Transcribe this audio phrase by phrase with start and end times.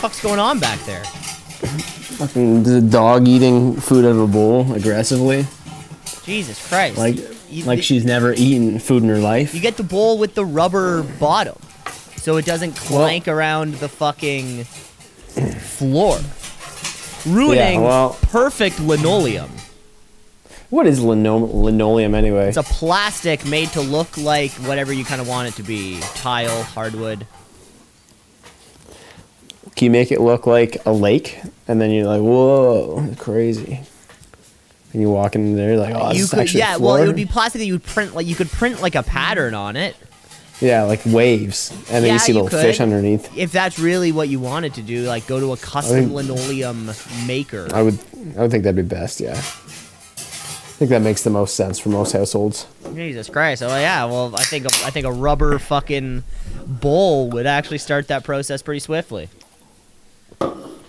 [0.00, 1.04] fuck's going on back there?
[1.04, 5.46] Fucking the dog eating food out of a bowl aggressively,
[6.24, 6.98] Jesus Christ!
[6.98, 7.16] like
[7.50, 9.54] You- like she's never eaten food in her life.
[9.54, 11.56] You get the bowl with the rubber bottom,
[12.16, 16.18] so it doesn't clank around the fucking floor,
[17.26, 19.50] ruining well- perfect linoleum.
[20.70, 22.48] What is lino- linoleum anyway?
[22.48, 25.98] It's a plastic made to look like whatever you kind of want it to be:
[26.16, 27.26] tile, hardwood.
[29.78, 31.38] Can you make it look like a lake?
[31.68, 33.80] And then you're like, whoa, crazy.
[34.92, 36.76] And you walk in there like, oh, you this could, actually yeah.
[36.78, 39.02] Well, it would be plastic that you would print like you could print like a
[39.04, 39.94] pattern on it.
[40.60, 43.30] yeah, like waves, and then Yeah, you see you little fish underneath.
[43.38, 46.90] If that's really what you wanted to do, like go to a custom think- linoleum
[47.26, 47.68] maker.
[47.72, 48.00] I would,
[48.36, 49.20] I would think that'd be best.
[49.20, 52.66] Yeah, I think that makes the most sense for most households.
[52.94, 53.62] Jesus Christ!
[53.62, 54.06] Oh yeah.
[54.06, 56.24] Well, I think a, I think a rubber fucking
[56.66, 59.28] bowl would actually start that process pretty swiftly.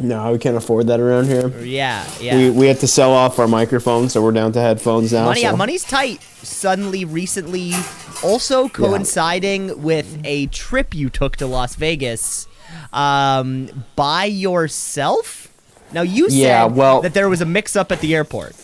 [0.01, 1.49] No, we can't afford that around here.
[1.59, 2.37] Yeah, yeah.
[2.37, 5.25] We, we have to sell off our microphones, so we're down to headphones now.
[5.25, 6.21] Money, yeah, money's tight.
[6.21, 7.73] Suddenly, recently,
[8.23, 12.47] also coinciding with a trip you took to Las Vegas,
[12.93, 15.47] um, by yourself.
[15.91, 18.55] Now you said Yeah, well- that there was a mix-up at the airport.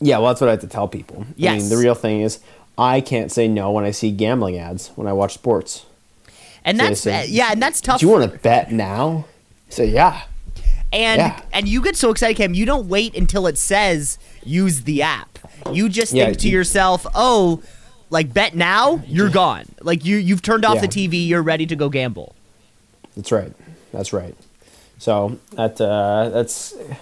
[0.00, 1.24] Yeah, well, that's what I have to tell people.
[1.40, 2.38] I mean, the real thing is,
[2.78, 5.86] I can't say no when I see gambling ads when I watch sports.
[6.64, 8.00] And So that's say, yeah, and that's tough.
[8.00, 9.26] Do you want to bet now?
[9.68, 10.22] So yeah,
[10.92, 11.40] and yeah.
[11.52, 12.54] and you get so excited, Cam.
[12.54, 15.38] You don't wait until it says use the app.
[15.72, 17.62] You just Yeah, think to you- yourself, oh,
[18.10, 19.64] like bet now, you're gone.
[19.80, 20.82] Like you you've turned off Yeah.
[20.82, 22.34] the TV, you're ready to go gamble.
[23.16, 23.52] that's right.
[23.92, 24.36] That's right.
[24.98, 26.96] So that uh, that's a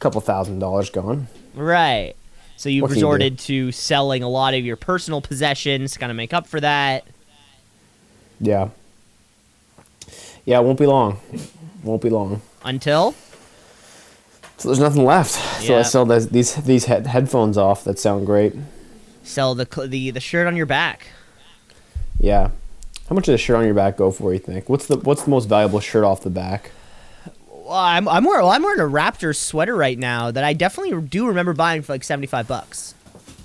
[0.00, 1.28] couple thousand dollars gone.
[1.54, 2.14] Right.
[2.56, 5.98] So you've What can you resorted to selling a lot of your personal possessions to
[5.98, 7.04] kind of make up for that.
[8.42, 8.68] Yeah.
[10.44, 11.20] Yeah, it won't be long.
[11.84, 12.42] Won't be long.
[12.64, 13.14] Until
[14.58, 15.36] So there's nothing left.
[15.62, 15.68] Yeah.
[15.68, 18.54] So I sell these these, these head, headphones off that sound great.
[19.22, 21.06] sell the the the shirt on your back.
[22.18, 22.50] Yeah.
[23.08, 24.32] How much does a shirt on your back go for?
[24.32, 24.68] You think?
[24.68, 26.72] What's the what's the most valuable shirt off the back?
[27.48, 31.00] Well, I'm I'm wearing well, I'm wearing a Raptors sweater right now that I definitely
[31.08, 32.94] do remember buying for like 75 bucks.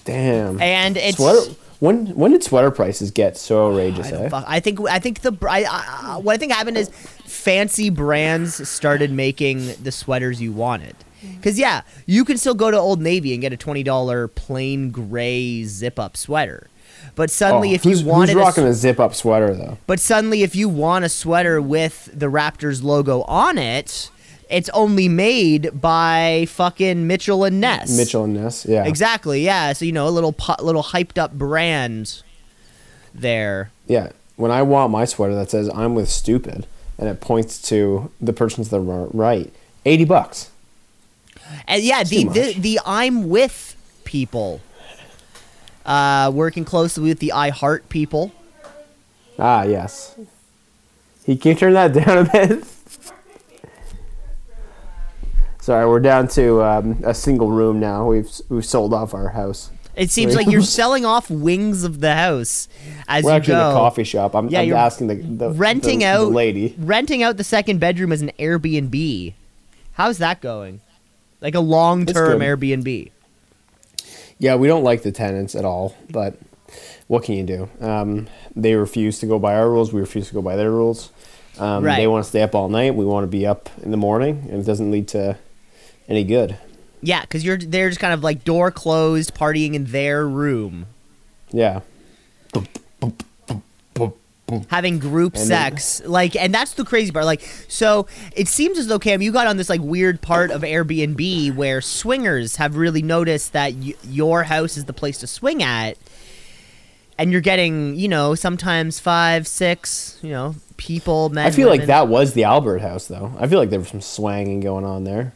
[0.06, 0.60] Damn.
[0.60, 1.54] And it's sweater.
[1.80, 4.12] When when did sweater prices get so outrageous?
[4.12, 4.30] I, eh?
[4.48, 9.12] I think I think the I, I, what I think happened is fancy brands started
[9.12, 10.96] making the sweaters you wanted.
[11.42, 14.92] Cause yeah, you can still go to Old Navy and get a twenty dollar plain
[14.92, 16.68] gray zip up sweater,
[17.16, 19.78] but suddenly Oh, if you wanted who's a rocking s- a zip up sweater though?
[19.88, 24.10] But suddenly, if you want a sweater with the Raptors logo on it,
[24.50, 27.96] it's only made by fucking Mitchell and Ness.
[27.96, 28.66] Mitchell and Ness.
[28.66, 28.86] Yeah.
[28.86, 29.42] Exactly.
[29.44, 29.74] Yeah.
[29.74, 32.22] So you know, a little pu- little hyped up brand
[33.14, 33.72] there.
[33.88, 34.12] Yeah.
[34.36, 38.34] When I want my sweater that says "I'm with stupid" and it points to the
[38.34, 39.52] person to the right,
[39.86, 40.52] eighty bucks.
[41.68, 44.62] And yeah, the, the the I'm with people.
[45.86, 48.34] Uh, working closely with the I Heart people.
[49.40, 50.16] Ah, yes.
[51.26, 52.66] He can turn that down a bit.
[55.68, 58.08] Sorry, we're down to um, a single room now.
[58.08, 59.70] We've we've sold off our house.
[59.98, 62.70] It seems like you're selling off wings of the house
[63.06, 63.70] as We're you actually go.
[63.72, 64.34] in a coffee shop.
[64.34, 66.74] I'm, Yeah, I'm you're asking the, the renting the- out the lady.
[66.80, 69.34] renting out the second bedroom as an Airbnb.
[69.92, 70.80] How's that going?
[71.42, 72.40] Like a long term.
[72.40, 73.12] Airbnb.
[74.40, 76.38] Yeah, we don't like the tenants at all, but
[77.08, 77.70] what can you do?
[77.86, 79.92] Um, they refuse to go by our rules.
[79.92, 81.12] We refuse to go by their rules.
[81.60, 81.98] Um, Right.
[81.98, 82.96] They want to stay up all night.
[82.96, 85.38] We want to be up in the morning, and it doesn't lead to
[86.08, 86.58] any good.
[87.02, 90.88] Yeah, because you're they're just kind of like door closed, partying in their room,
[91.52, 91.82] Yeah.
[94.70, 96.02] having group And sex.
[96.06, 97.26] Like, and that's the crazy part.
[97.26, 100.62] Like, so it seems as though Cam, you got on this like weird part of
[100.62, 105.62] Airbnb where swingers have really noticed that y- your house is the place to swing
[105.62, 105.98] at,
[107.18, 111.30] and you're getting you know sometimes five, six, you know, people.
[111.30, 111.46] Men.
[111.46, 113.34] I feel like that was the Albert house, though.
[113.38, 115.34] I feel like there was some swanging going on there.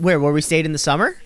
[0.00, 1.16] Where where we stayed in the summer?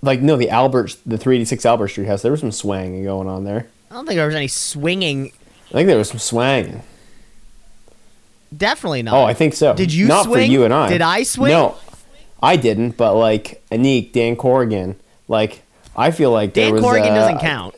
[0.00, 3.42] Like, no, the Albert, the 386 Albert Street house, there was some swanging going on
[3.44, 3.66] there.
[3.90, 5.32] I don't think there was any swinging.
[5.68, 6.82] I think there was some swanging.
[8.56, 9.14] Definitely not.
[9.14, 9.74] Oh, I think so.
[9.74, 10.46] Did you Not swing?
[10.46, 10.88] for you and I.
[10.88, 11.50] Did I swing?
[11.52, 11.76] No,
[12.42, 12.96] I didn't.
[12.96, 14.96] But like Anik, Dan Corrigan,
[15.26, 15.62] like
[15.96, 16.80] I feel like there was.
[16.80, 16.88] Dan.
[16.88, 17.74] Corrigan uh, doesn't count.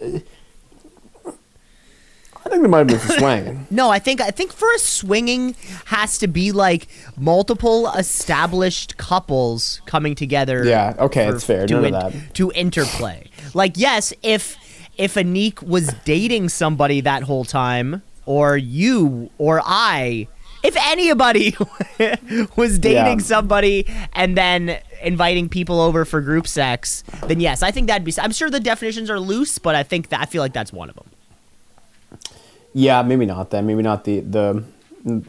[2.50, 3.66] I think there might have been some swanging.
[3.70, 5.54] No, I think I think for a swinging
[5.86, 10.64] has to be like multiple established couples coming together.
[10.64, 11.66] Yeah, okay, for- that's fair.
[11.66, 12.34] To, that.
[12.34, 13.28] to interplay.
[13.54, 14.56] Like yes, if
[14.98, 20.26] if Anik was dating somebody that whole time, or you or I
[20.62, 21.56] if anybody
[22.56, 23.24] was dating Yeah.
[23.24, 28.12] somebody and then inviting people over for group sex, then yes, I think that'd be.
[28.20, 30.90] I'm sure the definitions are loose, but I think that I feel like that's one
[30.90, 31.06] of them.
[32.72, 33.66] Yeah, maybe not then.
[33.66, 34.64] Maybe not the the.
[35.04, 35.24] Do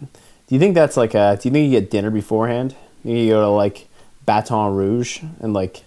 [0.55, 1.37] you think that's like a?
[1.41, 2.75] Do you think you get dinner beforehand?
[3.03, 3.87] You go to like
[4.25, 5.83] Baton Rouge and like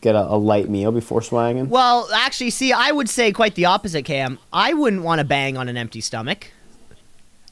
[0.00, 1.68] get a, a light meal before swanging?
[1.68, 4.38] Well, actually, see, I would say quite the opposite, Cam.
[4.52, 6.52] I wouldn't want to bang on an empty stomach.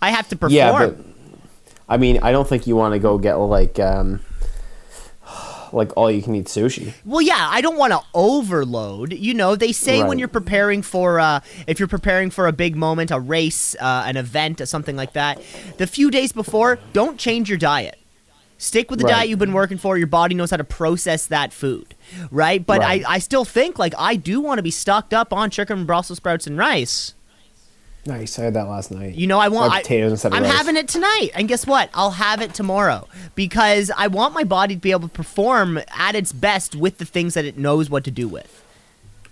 [0.02, 0.52] I have to perform.
[0.52, 0.97] yeah, but
[1.88, 4.20] I mean, I don't think you want to go get like um,
[5.72, 6.93] like all you can eat sushi.
[7.05, 9.12] Well, yeah, I don't want to overload.
[9.12, 12.76] You know, they say when you're preparing for, uh, if you're preparing for a big
[12.76, 15.40] moment, a race, uh, an event, or something like that,
[15.78, 17.96] the few days before, don't change your diet.
[18.58, 19.12] Stick with the Right.
[19.12, 19.96] diet you've been working for.
[19.96, 21.94] Your body knows how to process that food,
[22.31, 22.64] right?
[22.66, 23.02] But Right.
[23.08, 26.19] I, I still think like I do want to be stocked up on chicken, Brussels
[26.19, 27.14] sprouts, and rice.
[28.06, 28.38] Nice.
[28.38, 29.14] I had that last night.
[29.14, 30.52] You know, I want I, potatoes instead of I'm rice.
[30.56, 31.91] having it tonight, and guess what?
[31.93, 36.14] I'll have it tomorrow because I want my body to be able to perform at
[36.14, 38.64] its best with the things that it knows what to do with.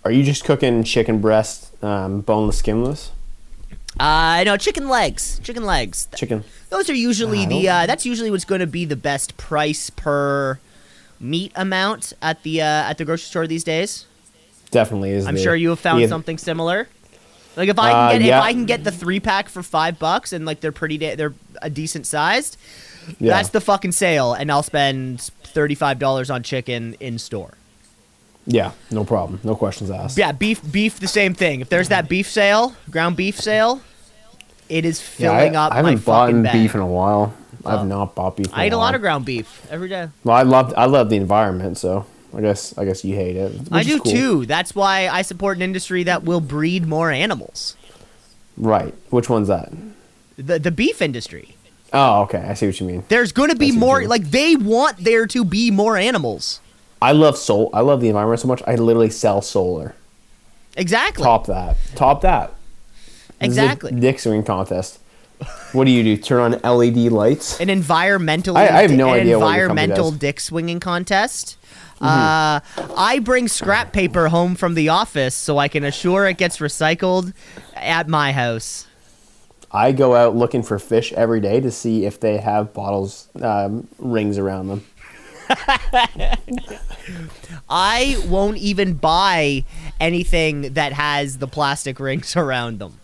[0.05, 3.11] Are you just cooking chicken breast, um, boneless, skinless?
[3.99, 5.41] Uh, no, chicken legs.
[5.43, 6.07] Chicken legs.
[6.15, 6.45] Chicken.
[6.71, 7.69] Those are usually I the.
[7.69, 10.61] Uh, that's usually what's going to be the best price per
[11.19, 14.05] meat amount at the uh, at the grocery store these days.
[14.71, 15.27] Definitely is.
[15.27, 16.89] I'm the- sure you have found the- something similar.
[17.59, 18.39] Like if I can Uh, get yeah.
[18.39, 21.17] if I can get the three pack for five bucks and like they're pretty da-
[21.17, 22.57] they're a decent sized,
[23.19, 23.33] Yeah.
[23.35, 27.55] that's the fucking sale, and I'll spend thirty five dollars on chicken in store.
[28.47, 29.41] Yeah, no problem.
[29.45, 30.17] No questions asked.
[30.17, 31.61] Yeah, beef beef the same thing.
[31.61, 33.81] If there's that beef sale, ground beef sale,
[34.71, 37.35] it is Yeah, filling I, up I haven't my bought beef in a while.
[37.67, 38.47] I've not bought beef.
[38.47, 40.09] In I eat a lot of ground beef every day.
[40.25, 42.07] Well, I love I love the environment, so
[42.37, 43.53] I guess I guess you hate it.
[43.73, 44.13] I do cool.
[44.13, 44.47] too.
[44.47, 47.77] That's why I support an industry that will breed more animals.
[48.57, 48.95] Right.
[49.11, 49.73] Which one's that?
[50.37, 51.57] The the beef industry.
[51.93, 52.39] Oh, okay.
[52.39, 53.05] I see what you mean.
[53.09, 56.61] There's going to be more like they want there to be more animals.
[57.01, 57.71] I love sol.
[57.73, 58.63] I love the environment so much.
[58.67, 59.95] I literally sell solar.
[60.77, 61.25] Exactly.
[61.25, 61.77] Top that.
[61.95, 62.53] Top that.
[63.41, 63.93] This Exactly.
[63.93, 64.99] dick swing contest.
[65.73, 66.17] What do you do?
[66.17, 67.61] Turn on LED lights?
[67.61, 71.57] An environmental I- I have no idea what environmental dick swinging contest.
[72.01, 72.61] Uh,
[72.97, 77.33] I bring scrap paper home from the office so I can assure it gets recycled
[77.75, 78.87] at my house.
[79.71, 83.89] I go out looking for fish every day to see if they have bottles um,
[83.99, 84.87] rings around them.
[87.69, 89.65] I won't even buy
[90.01, 92.99] anything that has the plastic rings around them.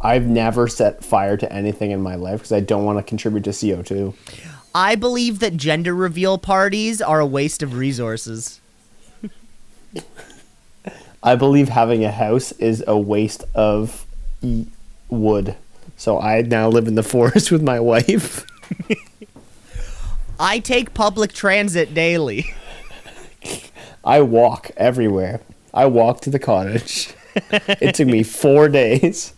[0.00, 3.44] I've never set fire to anything in my life because I don't want to contribute
[3.44, 4.14] to CO two.
[4.76, 8.60] I believe that gender reveal parties are a waste of resources.
[11.22, 14.04] I believe having a house is a waste of
[14.42, 14.66] e-
[15.08, 15.56] wood.
[15.96, 18.44] So I now live in the forest with my wife.
[20.38, 22.54] I take public transit daily.
[24.04, 25.40] I walk everywhere.
[25.72, 27.14] I walk to the cottage.
[27.34, 29.32] it took me four days.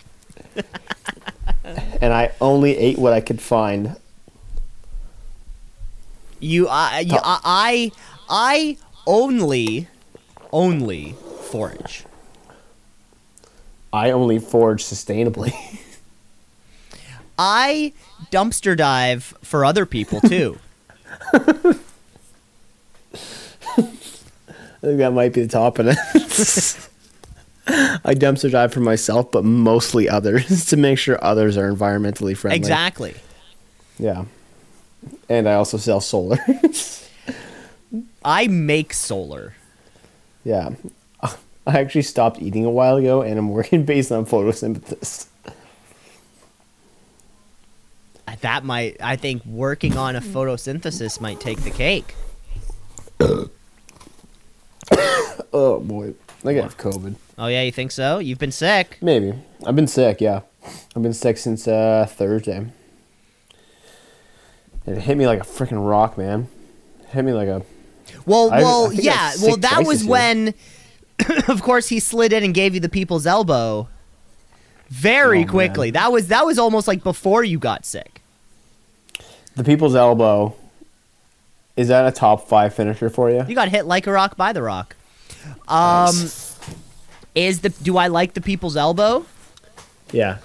[2.01, 3.95] and I only ate what I could find.
[6.41, 7.93] You, I, you, I, I,
[8.29, 8.77] I
[9.07, 9.89] only,
[10.53, 11.15] only
[11.51, 12.05] forage.
[13.93, 15.55] I only forage sustainably.
[17.39, 17.93] I
[18.31, 20.59] dumpster dive for other people too.
[24.81, 25.97] I think that might be the top of it.
[27.67, 32.57] I dumpster dive for myself, but mostly others to make sure others are environmentally friendly.
[32.57, 33.15] exactly.
[33.99, 34.25] Yeah.
[35.29, 36.39] And I also sell solar.
[38.25, 39.55] I make solar.
[40.45, 40.71] yeah.
[41.67, 45.27] I actually stopped eating a while ago and I'm working based on photosynthesis.
[48.41, 52.15] That might, I think, working on a photosynthesis might take the cake.
[55.53, 56.15] Oh boy.
[56.45, 57.17] I got COVID.
[57.39, 58.19] Oh yeah, you think so?
[58.19, 58.99] You've been sick.
[59.01, 59.33] Maybe.
[59.67, 60.43] I've been sick, yeah.
[60.95, 62.67] I've been sick since uh, Thursday.
[64.89, 66.49] It hit me like a freaking rock, man.
[67.03, 67.63] It hit me like a.
[68.27, 69.33] Well, I- well, I yeah.
[69.43, 70.55] Well, that was when,
[71.49, 73.89] of course, he slid in and gave you the people's elbow.
[74.89, 75.49] Very Oh, man.
[75.49, 75.91] quickly.
[75.91, 78.23] That was that was almost like before you got sick.
[79.57, 80.55] The people's elbow.
[81.77, 83.45] Is that a top five finisher for you?
[83.47, 84.97] You got hit like a rock by the rock.
[85.69, 86.15] Um,
[87.35, 89.27] is the do I like the people's elbow?
[90.11, 90.39] Yeah.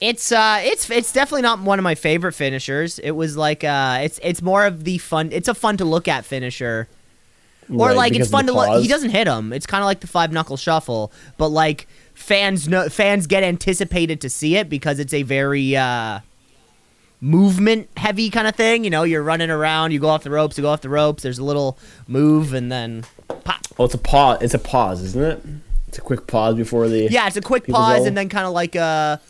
[0.00, 2.98] It's uh, it's it's definitely not one of my favorite finishers.
[3.00, 5.30] It was like uh, it's it's more of the fun.
[5.32, 6.88] It's a fun to look at finisher.
[7.70, 8.80] Or Right, like it's fun to look.
[8.80, 9.52] He doesn't hit him.
[9.52, 14.20] It's kind of like the five knuckle shuffle, but like fans know fans get anticipated
[14.22, 16.20] to see it because it's a very uh,
[17.20, 18.84] movement heavy kind of thing.
[18.84, 21.22] You know, you're running around, you go off the ropes, you go off the ropes.
[21.24, 21.76] There's a little
[22.06, 23.04] move, and then
[23.44, 23.60] pop.
[23.78, 24.40] Oh, it's a pause.
[24.42, 25.42] It's a pause, isn't it?
[25.88, 27.08] It's a quick pause before the.
[27.10, 29.20] Yeah, it's a quick pause, and then kind of like a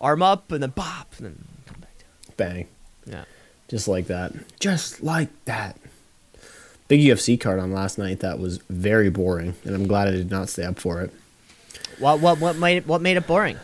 [0.00, 2.34] arm up, and then pop, and then come back down.
[2.36, 2.68] Bang.
[3.06, 3.24] Yeah.
[3.68, 4.32] Just like that.
[4.58, 5.78] Just like that.
[6.88, 10.30] Big UFC card on last night that was very boring, and I'm glad I did
[10.30, 11.12] not stay up for it.
[11.98, 13.58] What what what made it, what made it boring?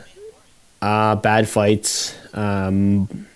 [0.82, 3.26] Uh, bad fights, um,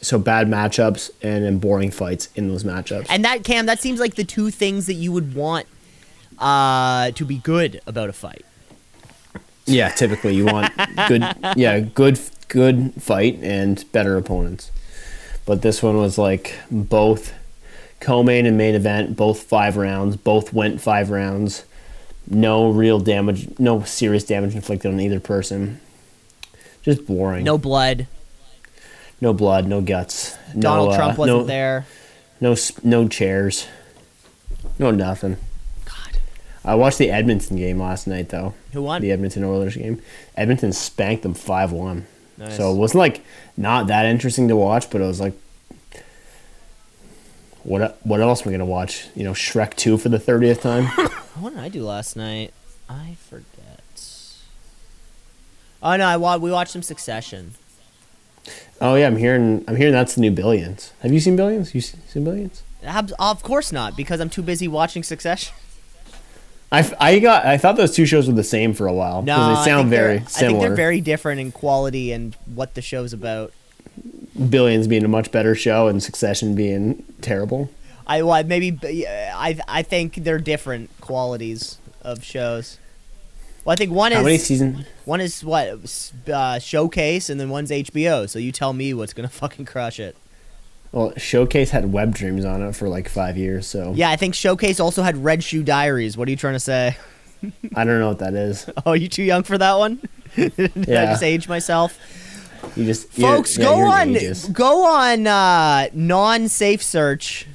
[0.00, 3.06] so bad matchups, and then boring fights in those matchups.
[3.10, 5.66] And that Cam, that seems like the two things that you would want
[6.38, 8.46] uh, to be good about a fight.
[9.66, 10.72] Yeah, typically you want
[11.08, 11.24] good,
[11.56, 14.70] yeah, good, good fight and better opponents.
[15.44, 17.32] But this one was like both
[18.00, 21.64] co-main and main event, both five rounds, both went five rounds.
[22.28, 25.80] No real damage, no serious damage inflicted on either person.
[26.82, 27.44] Just boring.
[27.44, 28.08] No blood.
[29.20, 30.36] no blood, no guts.
[30.58, 31.86] Donald no, uh, Trump wasn't no, there.
[32.40, 33.66] No, no chairs.
[34.78, 35.36] No nothing.
[35.84, 36.18] God,
[36.64, 38.54] I watched the Edmonton game last night though.
[38.72, 39.00] who won?
[39.00, 40.02] the Edmonton Oilers game.
[40.36, 42.06] Edmonton spanked them five one.
[42.38, 42.56] Nice.
[42.56, 43.24] So it wasn't like
[43.56, 45.34] not that interesting to watch, but it was like,
[47.62, 49.06] what what else am I gonna watch?
[49.14, 50.86] You know, Shrek two for the thirtieth time.
[51.36, 52.54] What did I do last night?
[52.88, 53.82] I forget.
[55.82, 57.52] Oh no, I wa- we watched some Succession.
[58.80, 60.92] oh yeah, I'm hearing I'm hearing that's the new Billions.
[61.00, 61.74] Have you seen Billions?
[61.74, 62.62] You se- seen Billions?
[63.18, 65.54] Of course not, because I'm too busy watching Succession.
[66.72, 69.54] I, I got I thought those two shows were the same for a while No,
[69.54, 70.60] they sound very I think similar.
[70.68, 73.52] they're very different in quality and what the show's about.
[74.50, 77.70] Billions being a much better show and Succession being terrible.
[78.06, 82.78] I well, maybe I I think they're different qualities of shows.
[83.64, 84.86] Well, I think one How is many seasons?
[85.04, 85.80] one is what
[86.32, 88.28] uh, Showcase, and then one's HBO.
[88.28, 90.16] So you tell me what's gonna fucking crush it.
[90.96, 94.34] Well, Showcase had Web Dreams on it for like five years, so Yeah, I think
[94.34, 96.16] Showcase also had Red Shoe Diaries.
[96.16, 96.96] What are you trying to say?
[97.74, 98.66] I don't know what that is.
[98.86, 100.00] Oh, you too young for that one?
[100.36, 101.04] Did I Yeah.
[101.10, 101.98] just age myself?
[102.76, 104.16] You just Folks, go you're on
[104.52, 107.46] go on uh, non-safe search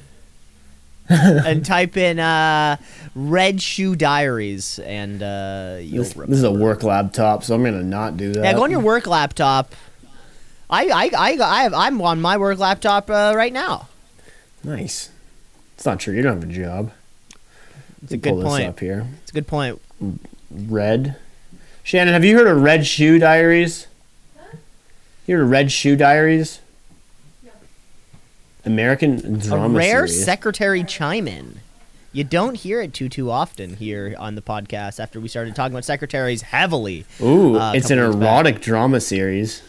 [1.08, 2.76] and type in uh,
[3.16, 6.04] Red Shoe Diaries, and uh, you'll.
[6.04, 8.44] This, this is a work laptop, so I'm gonna not do that.
[8.44, 9.74] yeah, go on your work laptop.
[10.72, 13.88] I I I, I have, I'm on my work laptop uh, right now.
[14.64, 15.10] Nice.
[15.74, 16.14] It's not true.
[16.14, 16.92] You don't have a job.
[18.02, 18.68] It's a Pull good this point.
[18.68, 19.06] up here.
[19.22, 19.80] It's a good point.
[20.50, 21.16] Red.
[21.84, 23.86] Shannon, have you heard of Red Shoe Diaries?
[25.26, 26.60] You heard of Red Shoe Diaries?
[28.64, 29.74] American drama.
[29.74, 30.24] A rare series.
[30.24, 31.60] secretary chime in.
[32.12, 35.00] You don't hear it too too often here on the podcast.
[35.00, 37.04] After we started talking about secretaries heavily.
[37.20, 38.28] Ooh, uh, it's an couple years back.
[38.28, 39.62] erotic drama series.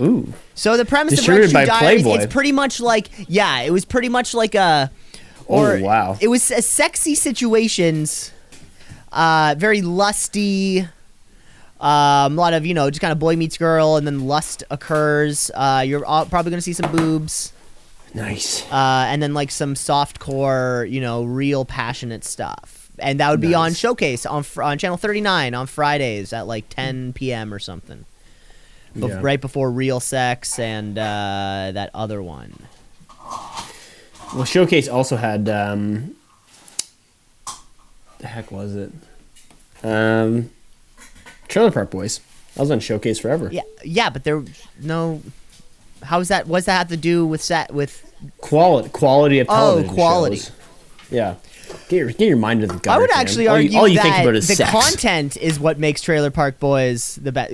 [0.00, 0.32] Ooh.
[0.54, 2.22] So the premise of Red Shoe Diaries, Playboy.
[2.22, 4.90] it's pretty much like yeah, it was pretty much like a
[5.46, 6.16] or Oh, wow.
[6.20, 8.32] It was a sexy situations,
[9.12, 10.86] uh, very lusty.
[11.80, 14.62] Um, a lot of you know, just kind of boy meets girl, and then lust
[14.70, 15.50] occurs.
[15.54, 17.52] Uh, you're all, probably gonna see some boobs,
[18.14, 18.62] Nice.
[18.70, 22.90] uh, and then like some soft core, you know, real passionate stuff.
[22.98, 27.14] And that would be on Showcase on on channel 39 on Fridays at like 10
[27.14, 27.52] p.m.
[27.54, 28.04] or something.
[28.96, 29.18] Bef- Yeah.
[29.22, 32.52] right before Real Sex and uh, that other one.
[34.34, 36.14] Well, Showcase also had um
[38.18, 38.92] the heck was it?
[39.82, 40.50] Um
[41.48, 42.20] Trailer Park Boys.
[42.56, 43.48] I was on Showcase forever.
[43.52, 44.42] Yeah, yeah, but there
[44.80, 45.22] no.
[46.02, 46.46] How's that?
[46.46, 48.06] What's that have to do with set with?
[48.38, 50.36] Quality quality of Oh, quality.
[50.36, 50.50] shows.
[51.10, 51.34] Yeah.
[51.90, 52.90] Get your get your mind to the gutter.
[52.90, 54.70] I would actually all argue you, all you that think about is the sex.
[54.70, 57.52] content is what makes Trailer Park Boys the best.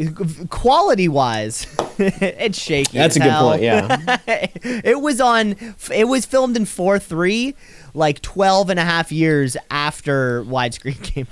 [0.50, 1.66] Quality wise,
[1.98, 2.98] it's shaky.
[2.98, 3.62] That's a good point.
[3.62, 4.18] Yeah.
[4.26, 5.56] it was on.
[5.90, 7.54] It was filmed in four three,
[7.94, 11.28] like 12 and a half years after widescreen came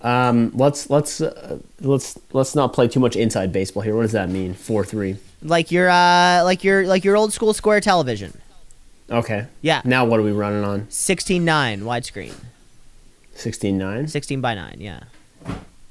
[0.00, 0.28] out.
[0.28, 0.52] um.
[0.54, 3.94] Let's let's uh, let's let's not play too much inside baseball here.
[3.94, 4.54] What does that mean?
[4.54, 5.18] Four three.
[5.42, 8.40] Like your uh, like your like your old school square television.
[9.10, 9.46] Okay.
[9.62, 10.86] Yeah, Now what are we running on?
[10.86, 12.32] 16:9 widescreen,
[13.34, 14.08] Sixteen nine.
[14.08, 14.76] 16 by 9.
[14.80, 15.00] Yeah,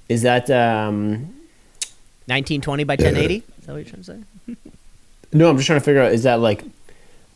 [0.10, 1.34] Is that um?
[2.26, 3.36] 1920 by 1080.
[3.36, 4.04] Is that what you're trying to
[4.48, 4.56] say?
[5.36, 6.64] No, I'm just trying to figure out is that like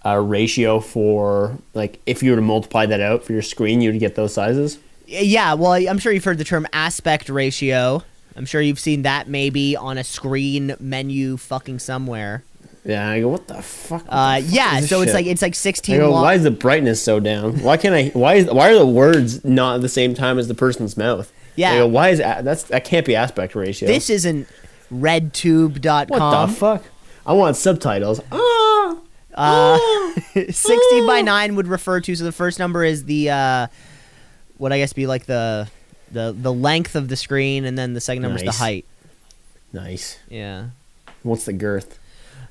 [0.06, 4.00] a ratio for like if you were to multiply that out for your screen, you'd
[4.00, 4.78] get those sizes.
[5.08, 8.04] Yeah, well, I'm sure you've heard the term aspect ratio.
[8.36, 12.44] I'm sure you've seen that maybe on a screen menu fucking somewhere.
[12.88, 14.04] Yeah, I go, what the fuck?
[14.04, 15.98] What the Uh, fuck yeah, so it's shit?" like it's like I 16.
[15.98, 17.62] go, wa- why is the brightness so down?
[17.62, 18.08] Why can't I?
[18.18, 21.32] Why is why are the words not at the same time as the person's mouth?
[21.56, 21.74] Yeah.
[21.74, 23.88] I go, why is that's that can't be aspect ratio?
[23.88, 24.48] this isn't
[24.94, 26.08] redtube.com.
[26.08, 26.84] what the fuck?
[27.26, 28.22] I want subtitles.
[28.32, 28.98] Ah!
[29.36, 29.78] Uh,
[30.34, 33.68] 60 by 9 would refer to so the first number is the uh
[34.58, 35.68] what I guess be like the
[36.12, 38.86] the the length of the screen and then the second number is the height.
[39.74, 40.18] Nice.
[40.30, 40.68] Yeah.
[41.24, 42.00] What's the girth?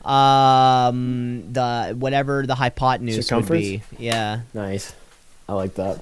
[0.07, 3.83] Um the whatever the hypotenuse would be.
[3.99, 4.41] Yeah.
[4.55, 4.95] Nice.
[5.49, 6.01] I like that.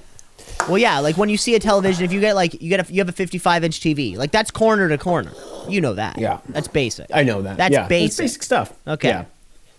[0.67, 2.93] Well, yeah, like when you see a television, if you get like you get a,
[2.93, 5.31] you have a 55 inch TV, like that's corner to corner.
[5.67, 6.19] You know that.
[6.19, 6.39] Yeah.
[6.49, 7.07] That's basic.
[7.13, 7.57] I know that.
[7.57, 8.23] That's yeah, basic.
[8.23, 8.73] basic stuff.
[8.87, 9.09] Okay.
[9.09, 9.25] Yeah.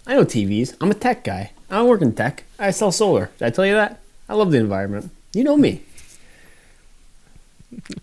[0.06, 0.76] I know TVs.
[0.80, 1.52] I'm a tech guy.
[1.70, 2.44] I work in tech.
[2.58, 3.30] I sell solar.
[3.38, 4.00] Did I tell you that?
[4.28, 5.10] I love the environment.
[5.32, 5.82] You know me.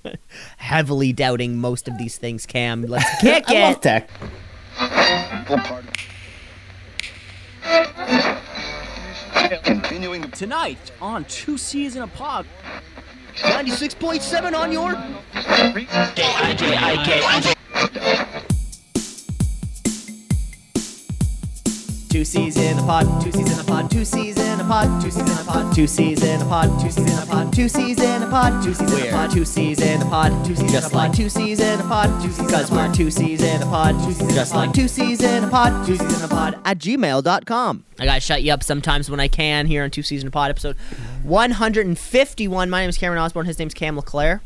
[0.58, 2.84] Heavily doubting most of these things, Cam.
[2.84, 3.82] Let's kick I love it.
[3.82, 4.10] tech.
[9.64, 10.30] Continuing.
[10.32, 12.46] Tonight on Two C's in a Pod.
[13.36, 14.94] 96.7 on your
[22.14, 25.02] Two C's in a pod, two C's in a pod, two C's in a pod,
[25.02, 27.52] two C's in a pod, two C's in a pod, two C's in a pod,
[27.52, 30.44] two C's in a pod, two C's in a pod, two C's in a pod,
[30.44, 33.10] two C's in a pod, two C's in a pod, two C's because we're two
[33.10, 36.20] C's in a pod, two C's just like two C's in a pod, two C's
[36.20, 37.84] in a pod at gmail.com.
[37.98, 40.32] I gotta shut you up sometimes when I can here on Two C's in a
[40.32, 40.76] Pod episode
[41.24, 42.70] 151.
[42.70, 44.44] My name is Cameron Osborne, his name's Cam LeClaire.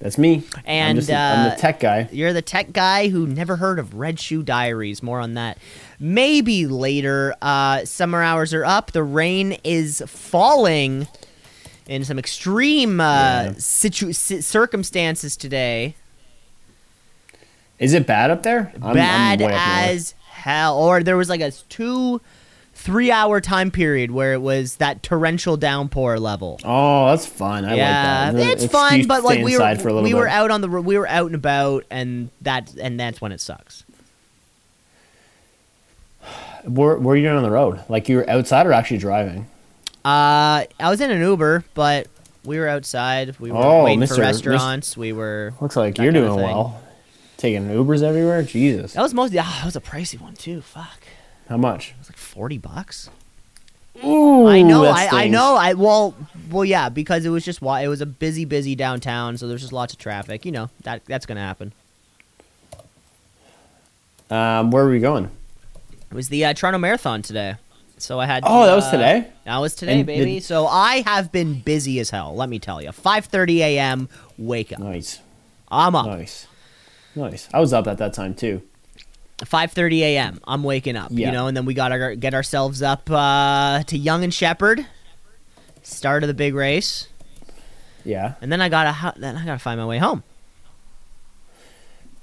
[0.00, 0.44] That's me.
[0.64, 2.08] And, I'm, just, I'm uh, the tech guy.
[2.12, 5.02] You're the tech guy who never heard of Red Shoe Diaries.
[5.02, 5.58] More on that
[5.98, 7.34] maybe later.
[7.42, 8.92] Uh, summer hours are up.
[8.92, 11.08] The rain is falling
[11.88, 13.04] in some extreme uh,
[13.46, 13.52] Yeah.
[13.58, 15.96] situ- circumstances today.
[17.80, 18.72] Is it bad up there?
[18.76, 20.78] I'm, I'm Bad up as hell.
[20.78, 22.20] Or there was like a two,
[22.88, 26.58] three hour time period where it was that torrential downpour level.
[26.64, 27.66] Oh, that's fun.
[27.66, 28.52] I yeah, like that.
[28.52, 30.14] it's Excuse fun, but like we were we bit.
[30.16, 33.42] were out on the we were out and about, and that and that's when it
[33.42, 33.84] sucks.
[36.64, 37.78] Where, are you doing on the road?
[37.90, 39.46] Like you were outside or actually driving?
[40.02, 42.06] Uh, I was in an Uber, but
[42.42, 43.38] we were outside.
[43.38, 44.14] We were Oh, waiting Mr.
[44.14, 44.96] for restaurants.
[44.96, 45.52] We were.
[45.60, 46.82] Looks like you're doing well.
[47.36, 48.42] Taking Ubers everywhere.
[48.42, 48.94] Jesus.
[48.94, 49.38] That was mostly.
[49.38, 50.62] Ah, that was a pricey one too.
[50.62, 50.97] Fuck,
[51.48, 51.90] How much?
[51.90, 53.10] It was like forty bucks.
[54.04, 54.84] Ooh, I know.
[54.84, 55.56] I, I know.
[55.56, 56.14] I well,
[56.50, 59.60] well, yeah, because it was just why it was a busy, busy downtown, so there's
[59.62, 60.44] just lots of traffic.
[60.44, 61.72] You know that that's gonna happen.
[64.30, 65.24] Um, where are we going?
[66.10, 67.56] It was the uh, Toronto Marathon today,
[67.96, 68.44] so I had.
[68.46, 69.28] Oh, to, that was uh, today.
[69.44, 70.34] That was today, And baby.
[70.34, 72.34] did- so I have been busy as hell.
[72.36, 72.90] Let me tell you.
[72.90, 74.08] 5:30 a.m.
[74.36, 74.78] Wake up.
[74.80, 75.20] Nice,
[75.70, 76.06] I'm up.
[76.06, 76.46] nice,
[77.16, 77.48] nice.
[77.52, 78.62] I was up at that time too.
[79.38, 80.40] 5:30 a.m.
[80.46, 83.96] I'm waking up, you know, and then we got to get ourselves up uh, to
[83.98, 84.84] Yonge and Sheppard,
[85.82, 87.08] start of the big race,
[88.04, 88.34] Yeah.
[88.40, 90.22] and then I gotta then I gotta find my way home.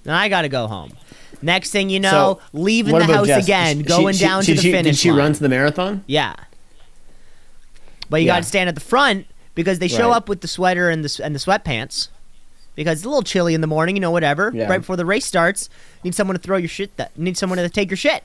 [0.04, 0.92] Then I gotta go home.
[1.42, 3.44] Next thing you know, So, leaving the house Jess?
[3.44, 5.20] again, She- going she- down she- to the finish Did she line.
[5.20, 6.04] run to the marathon?
[6.08, 6.36] Yeah.
[8.10, 8.34] But you Yeah.
[8.36, 9.26] got to stand at the front
[9.56, 10.18] because they show Right.
[10.18, 12.10] up with the sweater and the and the sweatpants
[12.76, 14.52] because it's a little chilly in the morning, you know, whatever.
[14.54, 14.68] Yeah.
[14.70, 15.70] Right before the race starts,
[16.04, 16.96] need someone to throw your shit.
[16.98, 18.24] That need someone to take your shit.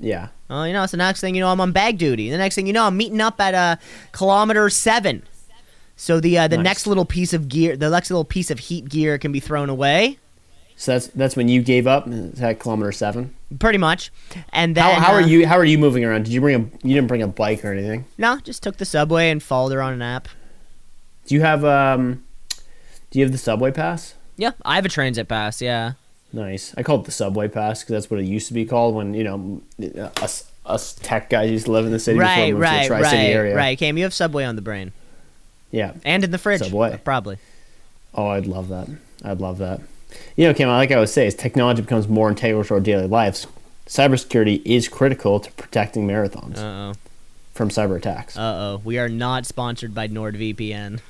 [0.00, 0.28] Yeah.
[0.50, 2.30] Oh, you know, it's the next thing you know, I'm on bag duty.
[2.30, 3.76] The next thing you know, I'm meeting up at uh,
[4.12, 5.22] kilometer seven.
[5.96, 6.64] So the uh, the Nice.
[6.64, 9.68] next little piece of gear, the next little piece of heat gear can be thrown
[9.68, 10.18] away,
[10.76, 12.06] So that's that's when you gave up
[12.40, 13.34] at kilometer seven.
[13.58, 14.12] pretty much.
[14.52, 15.44] And then How, how are uh, you?
[15.48, 16.22] How are you moving around?
[16.26, 16.86] Did you bring a?
[16.86, 18.04] You didn't bring a bike or anything?
[18.16, 20.28] No, just took the subway and followed her on an app.
[21.26, 22.22] Do you have um?
[23.10, 24.14] Do you have the subway pass?
[24.36, 25.60] Yeah, I have a transit pass.
[25.62, 25.92] Yeah.
[26.32, 26.74] Nice.
[26.76, 29.14] I call it the subway pass because that's what it used to be called when
[29.14, 29.62] you know
[30.18, 32.70] us us tech guys used to live in the city before Right, we moved to
[32.70, 33.56] right, the right, area.
[33.56, 33.78] right.
[33.78, 34.92] Cam, you have Subway on the brain
[35.70, 35.92] Yeah.
[36.04, 37.00] and in the fridge, Subway.
[37.02, 37.38] probably.
[38.14, 38.88] Oh, I'd love that.
[39.24, 39.80] I'd love that.
[40.36, 43.06] You know, Kim, like I would say, as technology becomes more integral to our daily
[43.06, 43.46] lives,
[43.86, 46.92] cybersecurity is critical to protecting marathons Uh oh.
[47.54, 48.36] from cyber attacks.
[48.36, 48.40] Uh
[48.76, 48.82] oh.
[48.84, 51.00] We are not sponsored by NordVPN.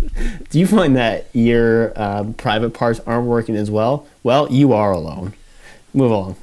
[0.50, 4.06] Do you find that your um, private parts aren't working as well?
[4.22, 5.34] Well, you are alone.
[5.94, 6.36] Move along.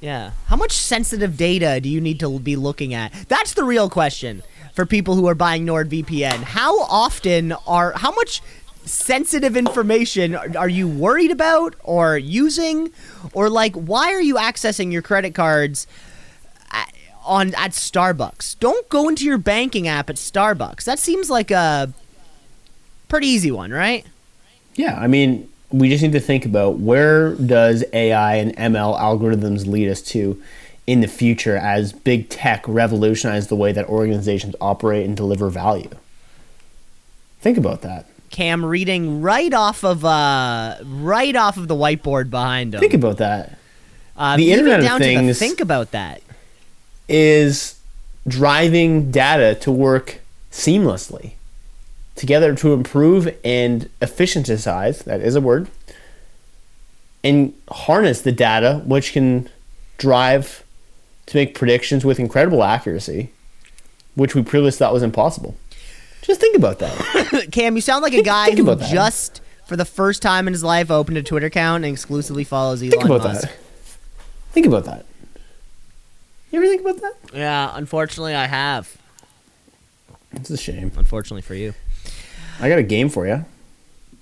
[0.00, 0.32] Yeah.
[0.46, 3.12] How much sensitive data do you need to be looking at?
[3.28, 4.42] That's the real question
[4.74, 6.42] for people who are buying NordVPN.
[6.42, 8.42] How often are how much
[8.84, 12.90] sensitive information are you worried about or using
[13.32, 15.86] or like why are you accessing your credit cards
[17.24, 18.58] on at Starbucks?
[18.58, 20.84] Don't go into your banking app at Starbucks.
[20.84, 21.92] That seems like a
[23.14, 24.04] pretty easy one, right?
[24.74, 29.68] Yeah, I mean, we just need to think about where does AI and ML algorithms
[29.68, 30.42] lead us to
[30.88, 35.90] in the future as big tech revolutionize the way that organizations operate and deliver value.
[37.40, 38.06] Think about that.
[38.30, 42.80] Cam reading right off of uh right off of the whiteboard behind him.
[42.80, 43.58] Think about that.
[44.16, 46.20] Uh, the Internet of down to the think about that.
[47.08, 47.78] is
[48.26, 50.18] driving data to work
[50.50, 51.34] seamlessly
[52.14, 55.68] together to improve and efficientize that is a word
[57.22, 59.48] and harness the data which can
[59.98, 60.64] drive
[61.26, 63.30] to make predictions with incredible accuracy
[64.14, 65.56] which we previously thought was impossible.
[66.22, 67.48] Just think about that.
[67.52, 70.64] Cam, you sound like a guy think who just for the first time in his
[70.64, 73.42] life opened a Twitter account and exclusively follows Elon think about Musk.
[73.42, 73.58] that
[74.52, 75.04] think about that.
[76.50, 77.14] You ever think about that?
[77.34, 78.96] Yeah, unfortunately, I have.
[80.32, 80.92] it's a shame.
[80.96, 81.74] Unfortunately for you,
[82.60, 83.44] i got a game for you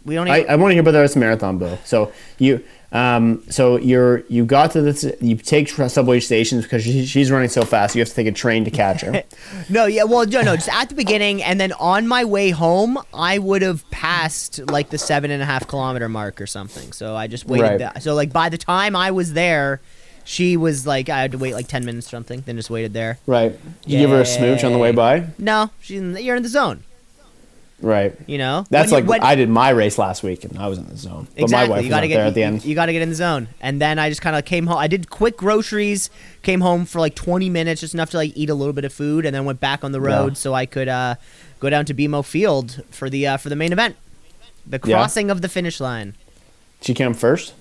[0.05, 0.29] we don't.
[0.29, 1.79] I, I want to hear about the rest of marathon, Bill.
[1.85, 5.05] So you, um, so you're you got to this.
[5.21, 7.95] You take subway stations because she, she's running so fast.
[7.95, 9.23] You have to take a train to catch her.
[9.71, 12.99] no, yeah, well, no, no, just at the beginning, and then on my way home,
[13.15, 16.93] I would have passed like the seven and a half kilometer mark or something.
[16.93, 17.81] So I just waited.
[17.81, 18.03] Right.
[18.03, 19.81] so like by the time I was there,
[20.25, 22.43] she was like I had to wait like ten minutes or something.
[22.45, 23.19] Then just waited there.
[23.27, 23.53] right.
[23.83, 25.29] Did You give her a smooch on the way by.
[25.39, 26.83] No, she's in the, you're in the zone.
[27.83, 28.17] Right.
[28.27, 30.69] You know, That's When you- like when- I did my race last week and I
[30.69, 31.27] was in the zone.
[31.35, 31.69] But Exactly.
[31.69, 32.65] my wife you gotta get there at the you- end.
[32.65, 34.79] You, got to get in the zone, and then I just kind of came home.
[34.79, 36.09] I did quick groceries,
[36.43, 38.93] came home for like 20 minutes, just enough to like eat a little bit of
[38.93, 40.35] food, and then went back on the road Yeah.
[40.35, 41.17] so I could uh,
[41.61, 43.97] go down to BMO Field for the uh, for the main event,
[44.67, 44.97] the Yeah.
[44.99, 46.15] crossing of the finish line.
[46.81, 47.53] She came first.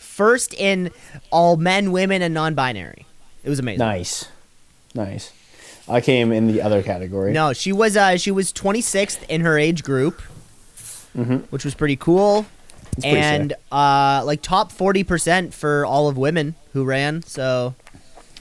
[0.00, 0.90] First in
[1.30, 3.06] all men, women, and non-binary.
[3.44, 3.78] It was amazing.
[3.78, 4.24] Nice.
[4.94, 5.30] Nice.
[5.88, 7.32] I came in the other category.
[7.32, 10.20] No, she was uh, she was 26th in her age group,
[11.50, 12.46] which was pretty cool.
[13.00, 17.22] Pretty and uh, like top 40% for all of women who ran.
[17.22, 17.74] So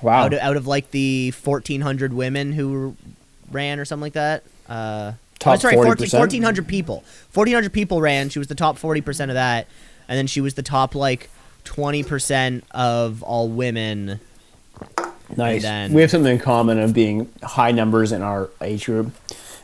[0.02, 0.26] Wow.
[0.26, 2.96] out of, out of like the 1400 women who
[3.52, 4.44] ran or something like that.
[4.68, 6.18] Uh, Top oh, sorry, 40%?
[6.18, 7.04] 1400 people.
[7.34, 8.30] 1400 people ran.
[8.30, 9.68] She was the top 40% of that.
[10.08, 11.30] And then she was the top like
[11.66, 14.20] 20% of all women.
[15.36, 15.62] Nice.
[15.64, 19.12] then- we have something in common of being high numbers in our age group,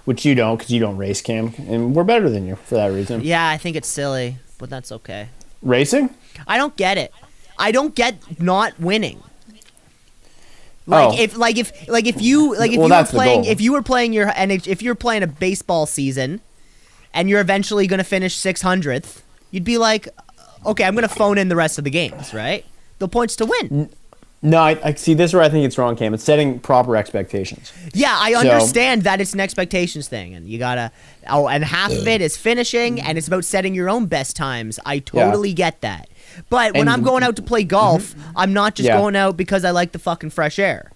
[0.06, 2.88] which you don't because you don't race cam, and we're better than you for that
[2.88, 3.22] reason.
[3.24, 5.30] Yeah, I think it's silly, but that's okay.
[5.62, 6.10] Racing?
[6.48, 7.14] I don't get it.
[7.58, 9.22] I don't get not winning.
[10.86, 10.92] Oh.
[10.92, 11.22] Like Oh.
[11.22, 13.82] if like if like if you like if Well, you were playing if you were
[13.82, 16.42] playing your and if you're playing a baseball season
[17.14, 19.22] and you're eventually going to finish 600th,
[19.52, 20.10] you'd be like
[20.66, 22.66] okay, I'm going to phone in the rest of the games, right?
[23.00, 23.90] The points to win.
[24.46, 25.14] No, I, I see.
[25.14, 26.14] This is where I think it's wrong, Cam.
[26.14, 27.72] It's setting proper expectations.
[27.94, 30.92] Yeah, I So- understand that it's an expectations thing, and you gotta.
[31.30, 34.82] Oh, and half of it is finishing, and it's about setting your own best times.
[34.86, 36.10] I totally get that.
[36.50, 37.70] But when And- I'm going out to play mm-hmm.
[37.70, 38.98] golf, I'm not just Yeah.
[38.98, 40.92] going out because I like the fucking fresh air.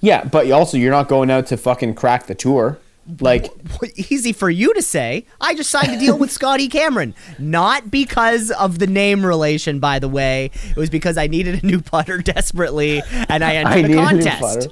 [0.00, 2.78] Yeah, but also you're not going out to fucking crack the tour.
[3.20, 3.48] Like,
[4.10, 5.26] Easy for you to say.
[5.40, 9.80] I just signed a deal with Scotty Cameron, not because of the name relation.
[9.80, 13.70] By the way, it was because I needed a new putter desperately, and I entered
[13.72, 14.68] I the need a new contest.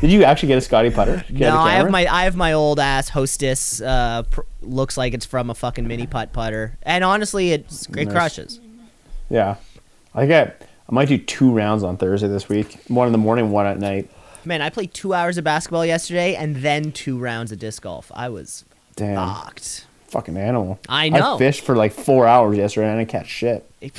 [0.00, 1.24] Did you actually get a Scotty putter?
[1.28, 3.80] Get No, I have my I have my old ass hostess.
[3.80, 8.06] Uh, pr- looks like it's from a fucking mini putt putter, and honestly, it's it
[8.06, 8.08] Nice.
[8.12, 8.60] crushes.
[9.30, 9.56] Yeah,
[10.14, 10.54] I got.
[10.88, 12.78] I might do two rounds on Thursday this week.
[12.88, 14.10] One in the morning, one at night.
[14.46, 18.10] Man, I played two hours of basketball yesterday, and then two rounds of disc golf.
[18.14, 18.64] I was
[18.96, 19.86] Damn, fucked.
[20.08, 20.78] fucking animal.
[20.88, 21.36] I know.
[21.36, 23.68] I fished for like four hours yesterday and I didn't catch shit.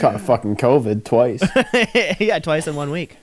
[0.00, 1.42] Caught a fucking COVID twice.
[2.20, 3.16] yeah, twice in one week.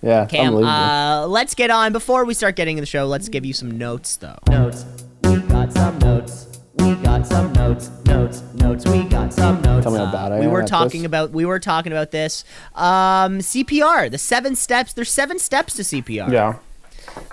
[0.00, 0.70] Yeah, Cam, unbelievable.
[0.70, 1.92] uh, let's get on.
[1.92, 4.38] Before we start getting in the show, let's give you some notes, though.
[4.48, 4.84] Notes.
[5.24, 6.51] We got some notes.
[6.82, 7.90] We got some notes.
[8.06, 8.42] Notes.
[8.54, 8.86] Notes.
[8.86, 9.84] We got some notes.
[9.84, 11.06] Tell me how bad I we am were at talking this.
[11.06, 11.30] about.
[11.30, 12.44] We were talking about this.
[12.74, 14.10] Um, CPR.
[14.10, 14.92] The seven steps.
[14.92, 16.32] There's seven steps to CPR.
[16.32, 16.58] yeah.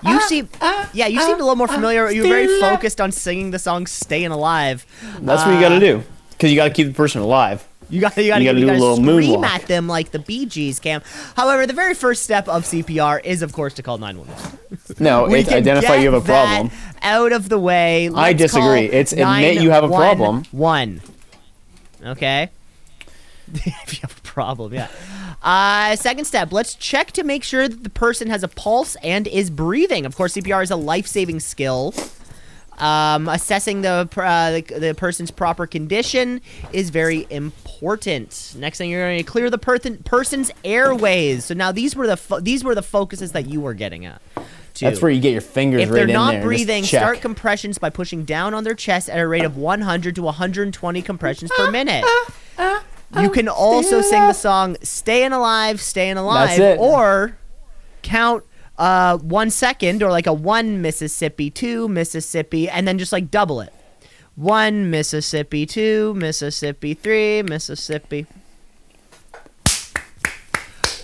[0.04, 0.48] You uh, seem.
[0.60, 2.10] Uh, yeah, you seemed a uh, little more familiar.
[2.10, 4.86] You were very focused on singing the song "Staying Alive."
[5.20, 6.02] That's what you got to do.
[6.30, 7.66] Because you got to keep the person alive.
[7.90, 9.44] You got you got You to gotta you gotta scream moonwalk.
[9.44, 11.02] at them like the Bee Gees, Cam.
[11.36, 14.58] However, the very first step of CPR is, of course, to call 911.
[14.98, 16.70] No, We it's identify you have a that problem.
[17.02, 18.08] Out of the way.
[18.08, 18.86] I Let's disagree.
[18.86, 20.44] It's admit you have a problem.
[20.52, 21.00] One.
[22.04, 22.50] Okay.
[23.54, 24.88] if you have a problem, yeah.
[25.42, 29.26] Uh, second step, let's check to make sure that the person has a pulse and
[29.26, 30.06] is breathing.
[30.06, 31.94] Of course, CPR is a life saving skill.
[32.78, 36.40] Um, assessing the, uh, the the person's proper condition
[36.72, 37.69] is very important.
[38.56, 41.44] Next thing you're going to clear the person person's airways.
[41.46, 44.20] So now these were the fo- these were the focuses that you were getting at.
[44.74, 44.86] too.
[44.86, 48.24] That's where you get your fingers If right they're not breathing, start compressions by pushing
[48.24, 52.04] down on their chest at a rate of 100 to 120 compressions per minute.
[53.18, 57.36] You can also sing the song "Staying Alive, Staying Alive" or
[58.02, 58.44] count
[58.78, 63.60] uh, one second, or like a one Mississippi, two Mississippi, and then just like double
[63.60, 63.72] it.
[64.40, 68.24] One Mississippi, two Mississippi, three Mississippi.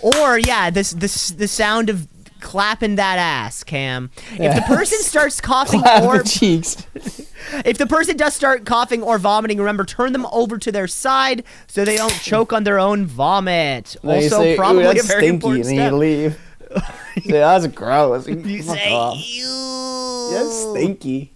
[0.01, 2.07] Or yeah, this this the sound of
[2.39, 4.09] clapping that ass, Cam.
[4.31, 6.87] If the person starts coughing Clap or the cheeks.
[7.63, 11.43] if the person does start coughing or vomiting, remember turn them over to their side
[11.67, 13.97] so they don't choke on their own vomit.
[14.03, 15.91] They also, say, "Ooh, probably a very stinky, important and step.
[15.91, 16.39] you leave.
[17.23, 18.27] Say, that's gross.
[18.27, 19.15] You Fuck say, off.
[19.15, 21.33] "Ew." That's stinky.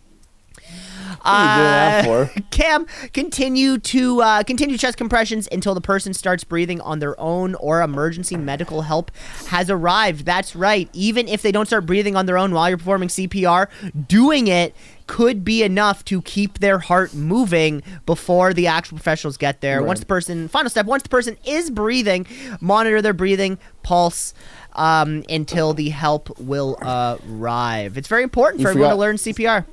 [1.24, 2.42] You doing that Uh, for?
[2.52, 7.56] Cam, continue to uh, continue chest compressions until the person starts breathing on their own
[7.56, 9.12] or emergency medical help
[9.48, 10.26] has arrived.
[10.26, 10.90] That's right.
[10.94, 13.68] Even if they don't start breathing on their own while you're performing CPR,
[14.08, 14.76] doing it
[15.08, 19.80] could be enough to keep their heart moving before the actual professionals get there.
[19.80, 19.88] Right.
[19.88, 22.26] Once the person, final step, once the person is breathing,
[22.62, 24.34] monitor their breathing, pulse.
[24.74, 27.98] Um, until the help will arrive.
[27.98, 29.66] It's very important You for everyone to learn CPR.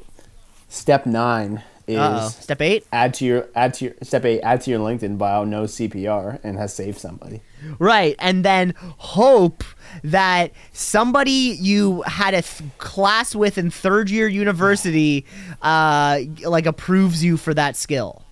[0.69, 2.29] Step nine is Uh-oh.
[2.29, 2.87] Step eight.
[2.93, 6.39] add to your add to your step eight add to your LinkedIn bio no CPR
[6.45, 7.41] and has saved somebody.
[7.79, 9.65] Right, and then hope
[10.05, 15.25] that somebody you had a th- class with in third year university,
[15.63, 18.23] uh, like approves you for that skill.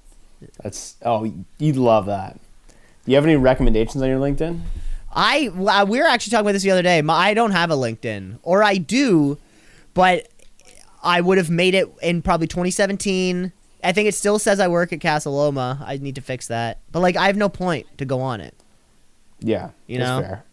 [0.63, 2.39] That's oh you'd love that.
[2.69, 4.61] Do you have any recommendations on your LinkedIn?
[5.15, 7.01] I uh, we were actually talking about this the other day.
[7.01, 9.39] My, I don't have a LinkedIn, or I do,
[9.95, 10.29] but
[11.07, 13.53] I would have made it in probably 2017.
[13.85, 15.83] I think it still says I work at Casa Loma.
[15.87, 18.55] I need to fix that, but like I have no point to go on it.
[19.39, 20.21] Yeah, You know?
[20.21, 20.45] fair.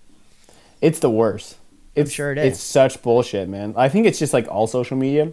[0.79, 1.57] It's the worst.
[1.95, 3.73] It's sure it It's such bullshit, man.
[3.77, 5.31] I think it's just like all social media,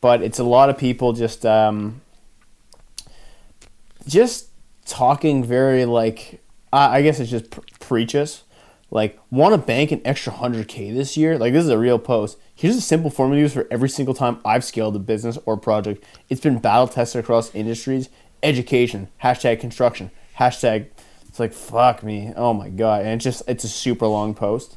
[0.00, 2.00] but it's a lot of people just um,
[4.06, 4.48] just
[4.84, 6.40] talking very like
[6.72, 8.44] I I guess it's just pr- preaches.
[8.90, 11.36] Like, want to bank an extra hundred k this year?
[11.38, 12.38] Like, this is a real post.
[12.54, 16.04] Here's a simple formula used for every single time I've scaled a business or project.
[16.30, 18.08] It's been battle tested across industries,
[18.42, 20.86] education, hashtag construction, hashtag.
[21.28, 22.32] It's like fuck me.
[22.36, 24.76] Oh my god, and it's just it's a super long post.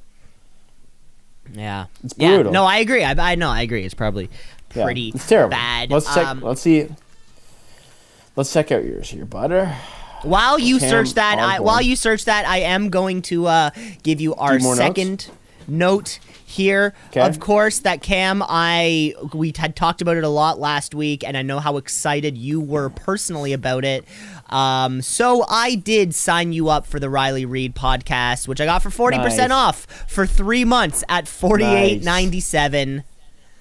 [1.53, 2.35] Yeah, It's yeah.
[2.35, 2.51] brutal.
[2.51, 3.03] No, I agree.
[3.03, 3.49] I, I know.
[3.49, 3.83] I agree.
[3.85, 4.29] It's probably
[4.75, 5.51] Yeah, pretty it's terrible.
[5.51, 5.89] bad.
[5.89, 6.27] Let's check.
[6.27, 6.87] Um, let's see.
[8.35, 9.75] Let's check out yours here, butter.
[10.23, 13.69] While you Cam search that, I, while you search that, I am going to uh,
[14.03, 14.79] give you our more notes?
[14.79, 15.27] second
[15.67, 16.93] note here.
[17.11, 17.21] 'Kay.
[17.21, 21.37] Of course, that Cam, I we had talked about it a lot last week, and
[21.37, 24.03] I know how excited you were personally about it.
[24.49, 28.81] Um, so I did sign you up for the Riley Reid podcast, which I got
[28.81, 29.57] for forty percent Nice.
[29.57, 33.03] off for three months at forty eight ninety seven.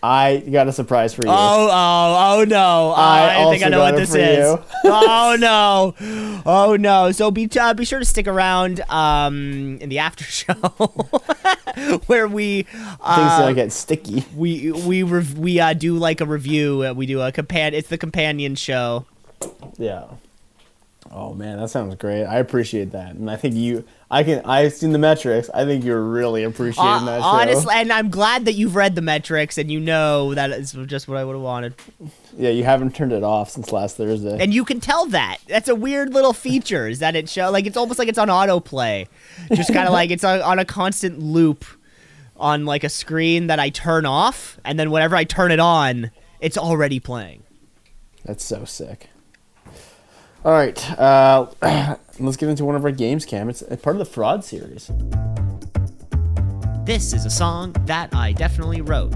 [0.03, 1.31] I got a surprise for you.
[1.31, 2.93] Oh, oh, oh no!
[2.97, 4.57] I I, think I know what this is.
[4.85, 5.95] oh no!
[6.47, 7.11] Oh no!
[7.11, 10.55] So be uh, be sure to stick around um, in the after show
[12.07, 14.25] where we Things uh, gonna get sticky.
[14.37, 16.93] we we rev- we uh, do like a review.
[16.95, 17.73] We do a compan.
[17.73, 19.05] It's the companion show.
[19.79, 20.05] Yeah.
[21.11, 22.25] Oh man, that sounds great.
[22.27, 23.85] I appreciate that, and I think you.
[24.11, 24.45] I can.
[24.45, 25.49] I've seen the metrics.
[25.55, 27.27] I think you're really appreciating Uh, that show.
[27.27, 31.09] honestly, and I'm glad that you've read the metrics and you know that is just
[31.09, 31.75] what I would have wanted.
[32.37, 34.37] yeah, you haven't turned it off since last Thursday.
[34.39, 37.65] and you can tell that that's a weird little feature is that it show like
[37.67, 39.07] it's almost like it's on autoplay
[39.55, 41.65] just kind of like it's on, on a constant loop
[42.37, 46.11] on like a screen that i turn off and then whenever i turn it on
[46.41, 47.43] it's already playing
[48.25, 49.09] That's so sick.
[50.45, 51.47] All right, uh,
[52.21, 53.51] let's get into one of our games, Cam.
[53.51, 54.91] It's part of the fraud series.
[56.85, 59.13] this is a song that i definitely wrote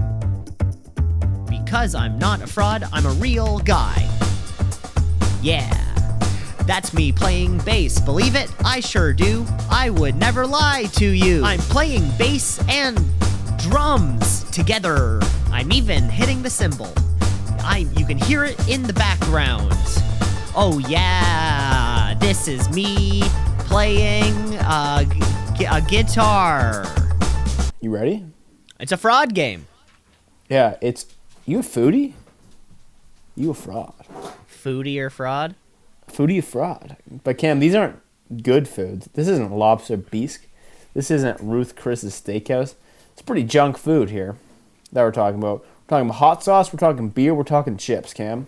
[1.49, 4.07] because i'm not a fraud i'm a real guy
[5.41, 5.73] yeah
[6.67, 7.99] That's me playing bass.
[7.99, 8.49] Believe it?
[8.63, 9.45] I sure do.
[9.69, 11.43] I would never lie to you.
[11.43, 12.97] I'm playing bass and
[13.57, 15.19] drums together.
[15.51, 16.93] I'm even hitting the cymbal.
[17.59, 19.73] I you can hear it in the background.
[20.55, 23.21] Oh yeah, this is me
[23.59, 25.03] playing a,
[25.57, 26.85] gu- a guitar.
[27.81, 28.23] You ready?
[28.79, 29.65] It's a fraud game.
[30.49, 31.07] Yeah, it's
[31.47, 32.13] you a foodie.
[33.35, 33.95] You a fraud.
[34.47, 35.55] Foodie or fraud?
[36.07, 36.97] Foodie or fraud.
[37.23, 37.99] But Cam, these aren't
[38.43, 39.09] good foods.
[39.13, 40.45] This isn't lobster bisque.
[40.93, 42.75] This isn't Ruth Chris's steakhouse.
[43.13, 44.35] It's pretty junk food here
[44.91, 45.61] that we're talking about.
[45.61, 48.47] We're talking about hot sauce, we're talking beer, we're talking chips, Cam.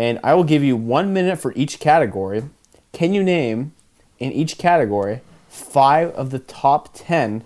[0.00, 2.44] And I will give you one minute for each category.
[2.92, 3.72] Can you name
[4.18, 7.44] in each category five of the top ten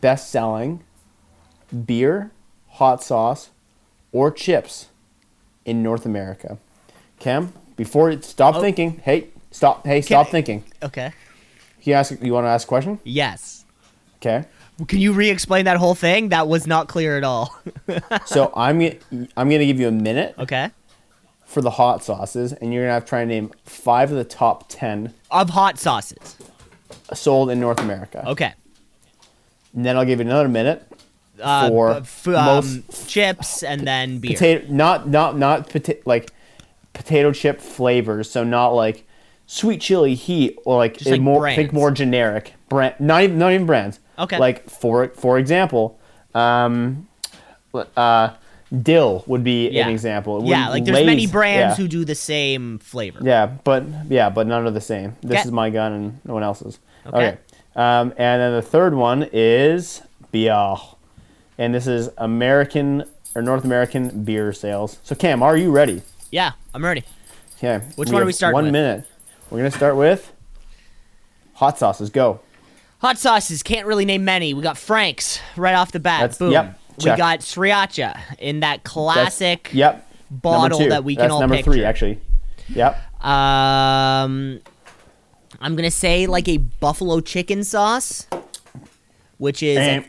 [0.00, 0.84] best selling
[1.86, 2.30] beer,
[2.68, 3.50] hot sauce,
[4.12, 4.86] or chips
[5.64, 6.58] in North America?
[7.18, 8.60] Cam, before you stop Oh.
[8.60, 10.62] thinking, hey, stop, hey, stop thinking.
[10.84, 11.10] Okay.
[11.82, 13.00] You ask, you want to ask a question?
[13.02, 13.64] Yes.
[14.18, 14.44] Okay.
[14.86, 16.28] Can you re-explain that whole thing?
[16.28, 17.58] That was not clear at all.
[18.26, 18.80] So I'm
[19.36, 20.70] I'm gonna give you a minute okay.
[21.50, 24.24] For the hot sauces, and you're gonna have to try and name five of the
[24.24, 26.36] top ten Of hot sauces.
[27.12, 28.22] sold in North America.
[28.28, 28.52] Okay.
[29.74, 30.86] and then I'll give you another minute
[31.42, 34.32] Uh, for f- um, chips and then beer.
[34.34, 36.30] potato not not not pota- like
[36.92, 39.06] potato chip flavors so not like
[39.46, 41.56] sweet chili heat or like, Just a like more brands.
[41.56, 44.38] think more generic brand not even, not even brands Okay.
[44.38, 45.98] like for for example
[46.34, 47.08] um
[47.96, 48.30] uh
[48.82, 49.86] dill would be Yeah.
[49.86, 51.82] an example yeah, like there's many brands yeah.
[51.82, 53.18] who do the same flavor.
[53.22, 55.40] yeah but yeah but none are the same this Okay.
[55.48, 57.16] is my gun and no one else's Okay.
[57.16, 57.38] okay,
[57.74, 60.76] Um, and then the third one is beer
[61.58, 63.02] and this is american
[63.34, 67.02] or north american beer sales so cam are you ready Yeah, I'm ready.
[67.58, 67.84] Okay.
[67.96, 68.72] Which one are we starting One with?
[68.72, 69.04] minute.
[69.50, 70.32] We're gonna start with
[71.54, 72.08] hot sauces.
[72.10, 72.40] Go.
[73.00, 74.54] Hot sauces, can't really name many.
[74.54, 76.20] We got Frank's right off the bat.
[76.20, 76.52] That's- Boom.
[76.52, 80.06] yep, we got Sriracha in that That's- classic Yep.
[80.30, 81.22] bottle that we can.
[81.22, 81.72] That's all number picture.
[81.72, 82.20] three, actually.
[82.68, 82.96] Yep.
[83.24, 84.60] Um,
[85.60, 88.26] I'm gonna say like a buffalo chicken sauce,
[89.38, 90.04] which is And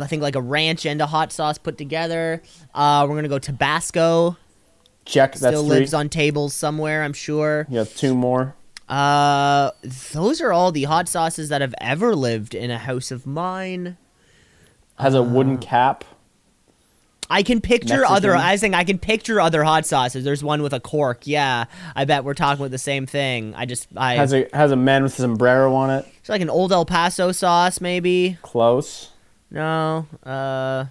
[0.00, 2.42] I think like a ranch and a hot sauce put together.
[2.74, 4.36] Uh, we're gonna go Tabasco.
[5.04, 5.32] check.
[5.32, 5.78] That's Still three.
[5.80, 7.66] lives on tables somewhere, I'm sure.
[7.68, 8.54] You have two more.
[8.88, 9.70] Uh,
[10.12, 13.96] those are all the hot sauces that have ever lived in a house of mine.
[14.98, 16.04] Has a Uh, wooden cap.
[17.32, 18.14] I can picture Mexican.
[18.16, 18.36] other.
[18.36, 20.22] I was saying I can picture other hot sauces.
[20.24, 21.26] There's one with a cork.
[21.26, 21.64] Yeah,
[21.96, 23.54] I bet we're talking about the same thing.
[23.56, 26.06] I just I Has a has a man with a sombrero on it.
[26.20, 28.36] it's like an old El Paso sauce, maybe.
[28.42, 29.10] Close.
[29.50, 30.06] No.
[30.24, 30.86] Uh,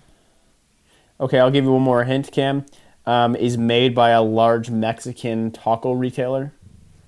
[1.19, 2.32] Okay, I'll give you one more hint.
[2.32, 2.65] Cam
[3.06, 6.51] um, is made by a large Mexican taco retailer.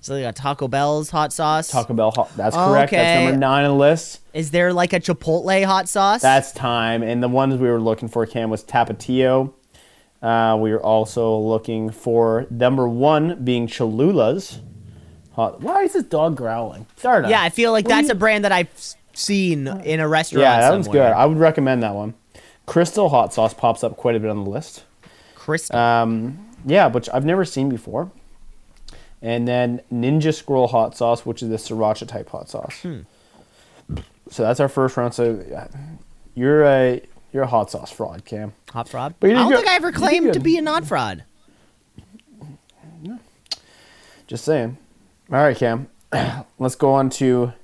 [0.04, 1.68] So they got Taco Bell's hot sauce.
[1.68, 2.10] Taco Bell.
[2.10, 2.92] Hot, that's correct.
[2.92, 4.20] That's number nine on the list.
[4.34, 6.20] Is there like a Chipotle hot sauce?
[6.20, 7.02] That's time.
[7.02, 9.54] And the ones we were looking for, Cam, was Tapatio.
[10.20, 14.60] Uh, we were also looking for number one being Cholula's.
[15.32, 15.62] Hot.
[15.62, 16.86] Why is this dog growling?
[16.96, 17.42] Start yeah.
[17.42, 18.68] I feel like that's a brand that I've
[19.14, 20.42] seen in a restaurant.
[20.42, 20.98] Yeah, that one's good.
[20.98, 21.14] somewhere.
[21.16, 22.12] I would recommend that one.
[22.66, 24.84] Crystal hot sauce pops up quite a bit on the list.
[25.34, 25.78] Crystal.
[25.78, 28.10] Um, yeah, which I've never seen before.
[29.24, 32.82] And then Ninja Scroll hot sauce, which is the sriracha type hot sauce.
[32.82, 33.00] Hmm.
[34.28, 35.14] So that's our first round.
[35.14, 35.42] So
[36.34, 37.00] you're a
[37.32, 38.52] you're a hot sauce fraud, Cam.
[38.70, 39.14] hot fraud.
[39.20, 39.56] but I don't good.
[39.56, 41.24] think I ever claimed to be a not fraud.
[44.26, 44.76] Just saying.
[45.32, 45.88] All right, Cam.
[46.58, 47.54] Let's go on to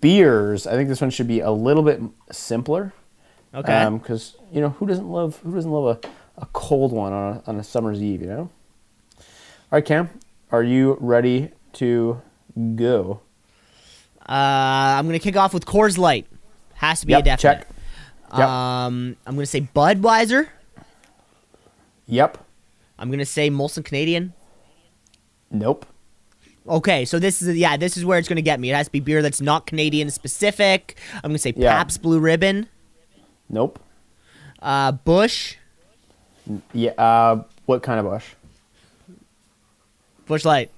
[0.00, 0.66] beers.
[0.66, 2.00] I think this one should be a little bit
[2.32, 2.92] simpler.
[3.54, 3.88] Okay.
[3.92, 7.42] Because you know who doesn't love who doesn't love a, a cold one on a,
[7.46, 8.20] on a summer's eve.
[8.22, 8.50] You know.
[9.18, 9.22] All
[9.70, 10.10] right, Cam.
[10.52, 12.20] Are you ready to
[12.76, 13.20] go?
[14.20, 14.32] Uh,
[14.98, 16.26] I'm gonna kick off with Coors Light.
[16.74, 17.58] Has to be a Yep, definite.
[17.60, 17.68] check.
[18.36, 18.48] Yep.
[18.48, 20.48] Um, I'm gonna say Budweiser.
[22.06, 22.38] Yep.
[22.98, 24.32] I'm gonna say Molson Canadian.
[25.50, 25.86] Nope.
[26.68, 28.70] Okay, so this is yeah, this is where it's gonna get me.
[28.70, 30.96] It has to be beer that's not Canadian specific.
[31.22, 31.72] I'm gonna say Yeah.
[31.76, 32.68] Pabst Blue Ribbon,
[33.48, 33.78] Nope.
[34.60, 35.56] uh, Busch,
[36.72, 36.90] Yeah.
[36.98, 38.24] Uh, what kind of Busch?
[40.26, 40.70] Busch Light.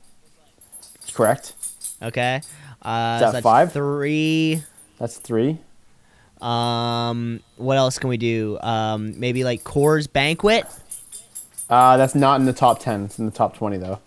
[1.14, 1.54] Correct.
[2.02, 2.42] Okay, uh, Is
[2.82, 3.72] that so that's five?
[3.72, 4.62] Three.
[4.98, 5.58] That's three.
[6.40, 8.58] Um, what else can we do?
[8.60, 10.66] Um, maybe like Coors Banquet.
[11.68, 13.04] Uh, that's not in the top ten.
[13.06, 13.98] It's in the top twenty though.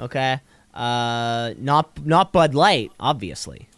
[0.00, 0.40] Okay.
[0.74, 3.68] Uh, not not Bud Light, obviously.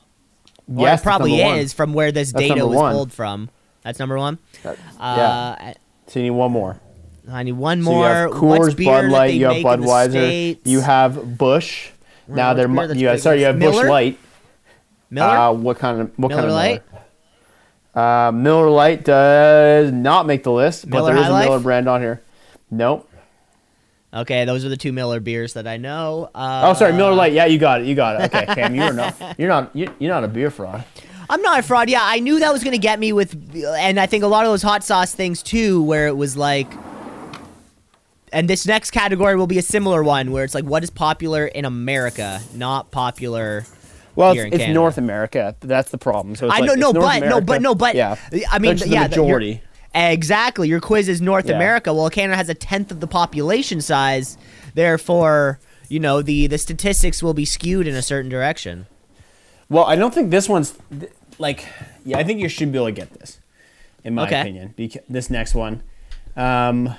[0.71, 2.93] Yes, probably is from where this That's data was one.
[2.95, 3.49] pulled from.
[3.83, 4.39] That's number one.
[4.63, 5.75] That- Uh, yeah.
[6.09, 6.81] So you need one more.
[7.31, 8.07] I need one So more.
[8.09, 10.61] you have Coors, Bud Light, you have make in the Budweiser, States?
[10.65, 11.91] you have Busch.
[12.27, 14.19] now they're mu- you have, sorry, you have Busch Light.
[15.11, 15.27] Miller.
[15.37, 16.83] Uh, what kind of what Miller kind of Lite?
[17.95, 18.27] Miller?
[18.29, 21.49] Uh, Miller Lite does not make the list, but Miller there is High a Life?
[21.49, 22.23] Miller brand on here.
[22.71, 23.09] Nope.
[24.13, 26.31] okay, those are the two Miller beers that I know.
[26.35, 27.33] Uh, Oh, sorry, Miller Lite.
[27.33, 27.87] Yeah, you got it.
[27.87, 28.35] You got it.
[28.35, 29.15] Okay, Cam, you're not.
[29.39, 29.75] You're not.
[29.75, 30.85] You're, you're not a beer fraud.
[31.31, 31.89] I'm not a fraud.
[31.91, 34.51] Yeah, I knew that was gonna get me with, and I think a lot of
[34.53, 36.71] those hot sauce things too, where it was like.
[38.33, 41.47] And this next category will be a similar one where it's like what is popular
[41.47, 43.65] in America, not popular
[44.17, 45.55] Well, it's, it's North America.
[45.61, 46.35] That's the problem.
[46.37, 48.17] So it's I like, know, no, North but no, but no, but yeah.
[48.51, 49.63] I mean, yeah, the- majority.
[49.95, 50.69] Exactly.
[50.69, 51.57] Your quiz is North Yeah.
[51.57, 51.95] America.
[51.95, 54.37] Well, Canada has a tenth of the population size.
[54.75, 55.59] Therefore,
[55.89, 58.87] you know the the statistics will be skewed in a certain direction.
[59.71, 60.77] Well, I don't think this one's
[61.39, 61.65] like.
[62.05, 63.41] Yeah, I think you should be able to get this,
[64.05, 64.41] in my Okay.
[64.41, 64.75] opinion.
[64.77, 65.83] Because this next one,
[66.37, 66.95] um,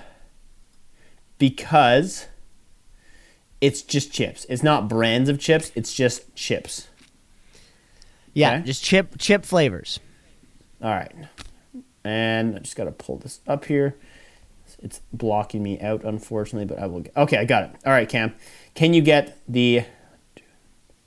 [1.40, 2.28] because
[3.60, 4.46] it's just chips.
[4.48, 5.72] It's not brands of chips.
[5.74, 6.88] It's just chips.
[8.34, 8.66] Yeah, Okay.
[8.68, 10.00] just chip chip flavors.
[10.84, 11.12] All right,
[12.04, 13.96] and I just got to pull this up here.
[14.82, 17.02] It's blocking me out, unfortunately, but I will.
[17.02, 17.72] Get, okay, I got it.
[17.86, 18.36] All right, Cam,
[18.76, 19.84] can you get the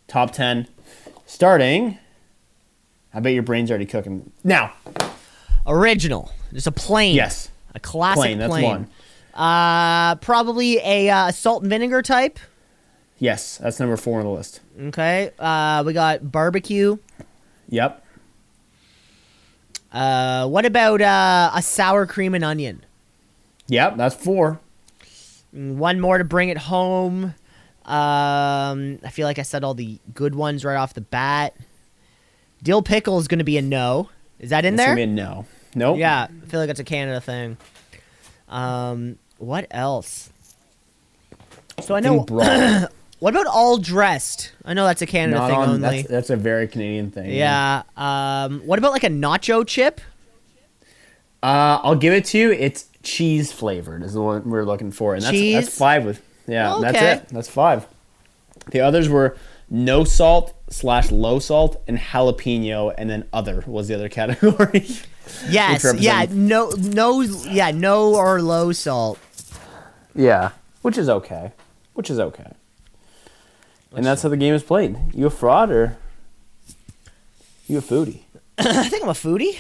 [0.09, 0.67] top ten
[1.27, 1.97] starting?
[3.15, 4.73] I bet your brain's already cooking now.
[5.67, 6.31] Original.
[6.53, 7.15] Just a plain.
[7.15, 7.49] Yes.
[7.75, 8.65] A classic Plain, that's plain.
[8.65, 8.89] one.
[9.35, 12.39] Uh, probably a uh, salt and vinegar type.
[13.19, 14.61] Yes, that's number four on the list.
[14.79, 15.31] Okay.
[15.39, 16.97] Uh, we got barbecue.
[17.69, 18.05] Yep.
[19.93, 22.85] Uh, what about uh, a sour cream and onion?
[23.69, 24.61] Yep, that's four.
[25.53, 27.35] One more to bring it home.
[27.85, 31.55] Um, I feel like I said all the good ones right off the bat.
[32.63, 34.09] Dill pickle is going to be a no.
[34.39, 34.89] Is that in there?
[34.89, 35.47] gonna be a no.
[35.75, 35.99] Nope.
[35.99, 37.57] Yeah, I feel like it's a Canada thing.
[38.49, 40.31] Um, what else?
[41.83, 42.27] So I know.
[43.23, 44.51] What about all dressed?
[44.65, 45.81] I know that's a Canada Not thing on- only.
[46.03, 47.31] That's, that's a very Canadian thing.
[47.31, 47.83] yeah.
[47.97, 50.01] Um, what about like a nacho chip?
[51.41, 52.51] Uh, I'll give it to you.
[52.51, 55.55] It's cheese flavored is the one we're looking for, and that's Cheese?
[55.67, 56.75] that's five with yeah.
[56.75, 56.91] Okay.
[56.93, 57.29] That's it.
[57.33, 57.87] That's five.
[58.73, 59.37] The others were
[59.71, 64.85] no salt slash low salt and jalapeno, and then other was the other category.
[65.49, 65.95] Yes.
[66.01, 66.27] Yeah.
[66.29, 66.71] No.
[66.77, 67.21] No.
[67.21, 67.71] Yeah.
[67.71, 69.21] No or low salt.
[70.15, 70.51] Yeah,
[70.83, 71.53] which is okay.
[71.95, 72.53] Which is okay.
[73.95, 74.97] And that's how the game is played.
[75.13, 75.99] You a fraud or
[77.67, 78.21] you a foodie?
[78.59, 79.59] I think I'm a foodie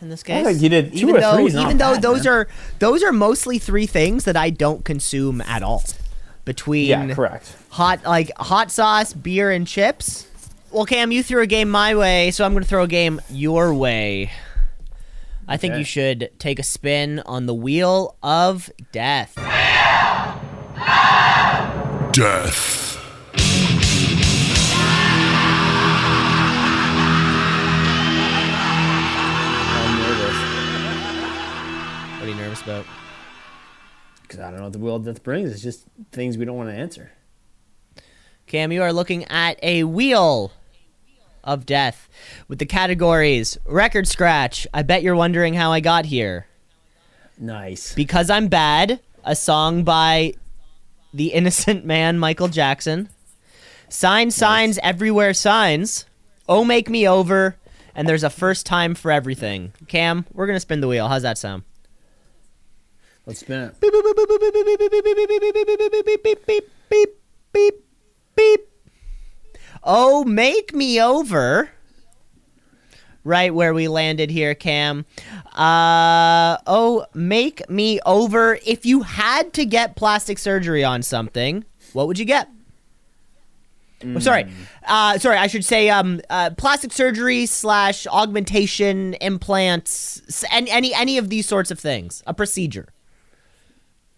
[0.00, 0.44] in this case.
[0.44, 2.32] think you did two even or though, not even though bad, those man.
[2.32, 5.82] are those are mostly three things that I don't consume at all.
[6.44, 7.56] Between Yeah, correct.
[7.70, 10.28] hot like hot sauce, beer, and chips.
[10.70, 13.20] Well, Cam, you threw a game my way, so I'm going to throw a game
[13.30, 14.30] your way.
[15.48, 15.78] I think Okay.
[15.78, 19.34] you should take a spin on the wheel of death.
[22.12, 22.96] Death.
[28.58, 30.36] I'm nervous
[32.18, 32.86] What are you nervous about?
[34.22, 35.52] because I don't know what the will of death brings.
[35.52, 37.12] It's just things we don't want to answer.
[38.48, 40.50] Cam, you are looking at a wheel
[41.46, 42.08] of death
[42.48, 44.66] with the categories record scratch.
[44.74, 46.46] I bet you're wondering how I got here.
[47.38, 47.94] Nice.
[47.94, 50.34] Because I'm Bad, a song by
[51.14, 53.08] the innocent man Michael Jackson.
[53.88, 56.04] Sign signs everywhere signs.
[56.48, 57.56] Oh make me over
[57.96, 59.72] and there's a first time for everything.
[59.88, 61.08] Cam, we're going to spin the wheel.
[61.08, 61.62] How's that sound?
[63.24, 63.80] Let's spin it.
[63.80, 67.14] Beep, beep, beep, beep, beep, beep, beep, beep, beep, beep, beep, beep, beep,
[67.52, 67.74] beep,
[68.36, 68.75] beep.
[69.88, 71.70] Oh, make me over.
[73.22, 75.06] Right where we landed here, Cam.
[75.54, 78.58] Uh, oh, make me over.
[78.66, 82.48] If you had to get plastic surgery on something, what would you get?
[84.04, 84.46] Oh, sorry,
[84.86, 85.38] uh, sorry.
[85.38, 91.48] I should say um, uh, plastic surgery slash augmentation implants, any any any of these
[91.48, 92.22] sorts of things.
[92.26, 92.88] A procedure.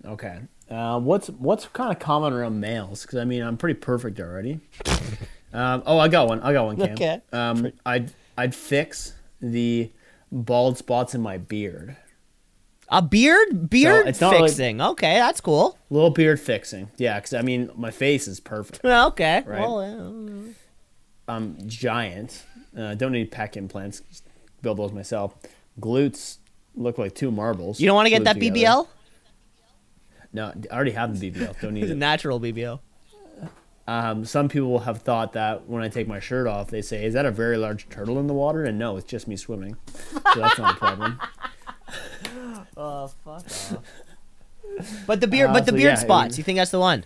[0.05, 0.41] Okay.
[0.69, 3.03] Uh, what's what's kind of common around males?
[3.03, 4.61] Because I mean, I'm pretty perfect already.
[5.53, 6.41] um, oh, I got one.
[6.41, 6.77] I got one.
[6.77, 6.93] Cam.
[6.93, 7.21] Okay.
[7.33, 9.91] Um, I'd I'd fix the
[10.31, 11.97] bald spots in my beard.
[12.91, 14.81] A beard, beard it's not like- fixing.
[14.81, 15.77] okay, that's cool.
[15.91, 16.89] Little beard fixing.
[16.97, 18.81] Yeah, because I mean, my face is perfect.
[18.85, 19.61] Okay, Right.
[19.61, 19.83] well,
[20.47, 20.53] yeah.
[21.29, 22.45] I'm giant.
[22.77, 24.01] Uh, don't need pec implants.
[24.09, 24.25] Just
[24.63, 25.35] build those myself.
[25.79, 26.39] Glutes
[26.75, 27.79] look like two marbles.
[27.79, 28.57] you don't want to get glued that together.
[28.61, 28.89] BBL?
[30.33, 31.61] No, I already have the BBL.
[31.61, 31.99] Don't need It's a it.
[31.99, 32.81] natural BBL.
[33.89, 37.14] Um, some people have thought that when I take my shirt off, they say, "Is
[37.14, 39.76] that a very large turtle in the water?" And no, it's just me swimming,
[40.34, 41.18] so that's not a problem.
[42.76, 43.76] Oh fuck off.
[45.07, 46.34] But the beard, Uh, but the so beard yeah, spots.
[46.34, 47.05] it- You think that's the one?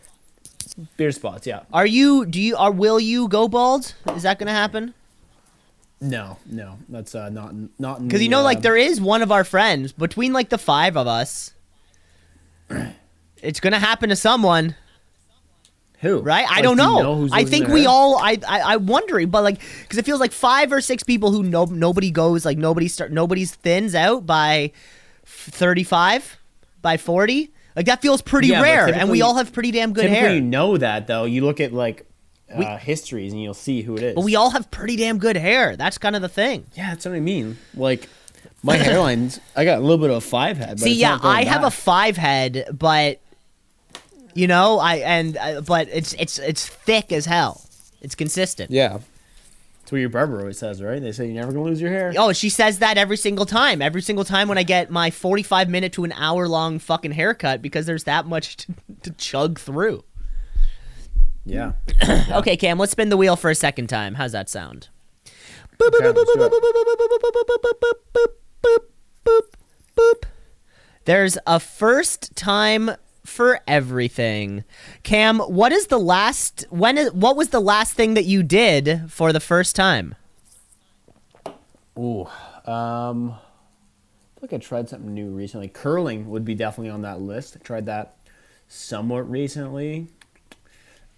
[0.97, 1.61] Beard spots, yeah.
[1.73, 2.27] Are you?
[2.27, 2.57] Do you?
[2.57, 3.95] Are will you go bald?
[4.17, 4.93] Is that gonna happen?
[6.01, 9.31] No, no, that's uh, not not Because you know, uh, like there is one of
[9.31, 11.55] our friends between like the five of us.
[13.43, 14.75] It's gonna happen to someone,
[16.03, 16.45] who right?
[16.47, 17.29] I Like, don't do you know.
[17.33, 18.17] I think we all.
[18.19, 21.43] I, I I'm wondering, but like, because it feels like five or six people who
[21.43, 24.73] no nobody goes like nobody start nobody's thins out by
[25.25, 26.37] thirty five,
[26.83, 27.51] by forty.
[27.75, 30.35] Like that feels pretty Yeah, rare, and we all have pretty damn good hair.
[30.35, 31.25] you know that though.
[31.25, 32.05] You look at like
[32.53, 34.15] uh, We- histories and you'll see who it is.
[34.15, 35.75] But we all have pretty damn good hair.
[35.77, 36.67] That's kind of the thing.
[36.75, 37.57] yeah, that's what I mean.
[37.75, 38.11] Like
[38.63, 40.71] my hairline's, I got a little bit of a five head.
[40.71, 43.22] But See, yeah, I have a five head, but
[44.35, 47.63] you know, I and uh, but it's it's it's thick as hell.
[48.01, 48.71] It's consistent.
[48.71, 48.99] yeah.
[49.81, 51.03] That's what your barber always says, right?
[51.03, 52.13] They say you're never gonna lose your hair.
[52.17, 53.83] Oh, she says that every single time.
[53.83, 57.63] Every single time when I get my 45 minute to an hour long fucking haircut
[57.63, 60.05] because there's that much to, to chug through.
[61.45, 61.73] Yeah.
[62.33, 64.15] Okay, Cam, let's spin the wheel for a second time.
[64.15, 64.89] How's that sound?
[65.81, 66.53] Okay, let's do it.
[71.05, 72.93] There's a first time
[73.33, 74.65] for everything.
[75.03, 79.11] Cam, what is the last when is what was the last thing that you did
[79.11, 80.15] for the first time?
[81.99, 82.29] Ooh.
[82.67, 83.33] Um.
[83.33, 85.69] I like I tried something new recently.
[85.69, 87.57] Curling would be definitely on that list.
[87.57, 88.17] I tried that
[88.69, 90.09] somewhat recently.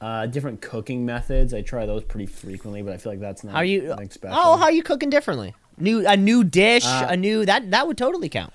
[0.01, 1.55] Uh, different cooking methods.
[1.55, 3.95] I try those pretty frequently, but I feel like that's not How you?
[4.25, 5.55] Oh, how are you cooking differently?
[5.79, 8.53] New a new dish, Uh, a new that that would totally count.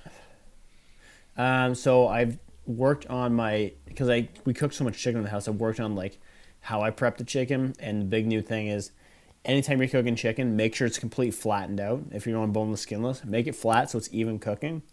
[1.36, 2.38] Um, so I've
[2.70, 5.48] worked on my because I we cook so much chicken in the house.
[5.48, 6.20] I've worked on like
[6.62, 8.92] how I prep the chicken, and the big new thing is,
[9.44, 12.04] anytime you're cooking chicken, make sure it's complete flattened out.
[12.12, 14.84] If you're going boneless, skinless, make it flat so it's even cooking,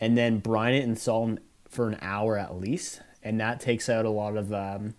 [0.00, 4.04] and then brine it in salt for an hour at least, and that takes out
[4.04, 4.94] a lot of um,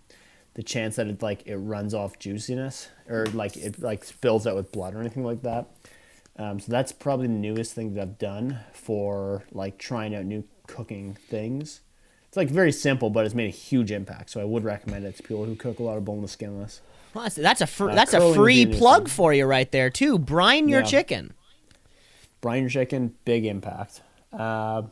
[0.54, 4.56] the chance that it like it runs off juiciness or like it like spills out
[4.56, 5.68] with blood or anything like that.
[6.38, 10.44] Um, so that's probably the newest thing that I've done for like trying out new
[10.66, 11.80] cooking things.
[12.32, 14.30] It's like very simple, but it's made a huge impact.
[14.30, 16.80] So I would recommend it to people who cook a lot of boneless, skinless.
[17.12, 19.44] Well, that's, that's a fr- Uh, that's a free be a new plug for you
[19.44, 20.18] right there too.
[20.18, 20.86] Brine your Yeah.
[20.86, 21.34] chicken.
[22.40, 24.00] Brine your chicken, big impact.
[24.32, 24.84] Uh,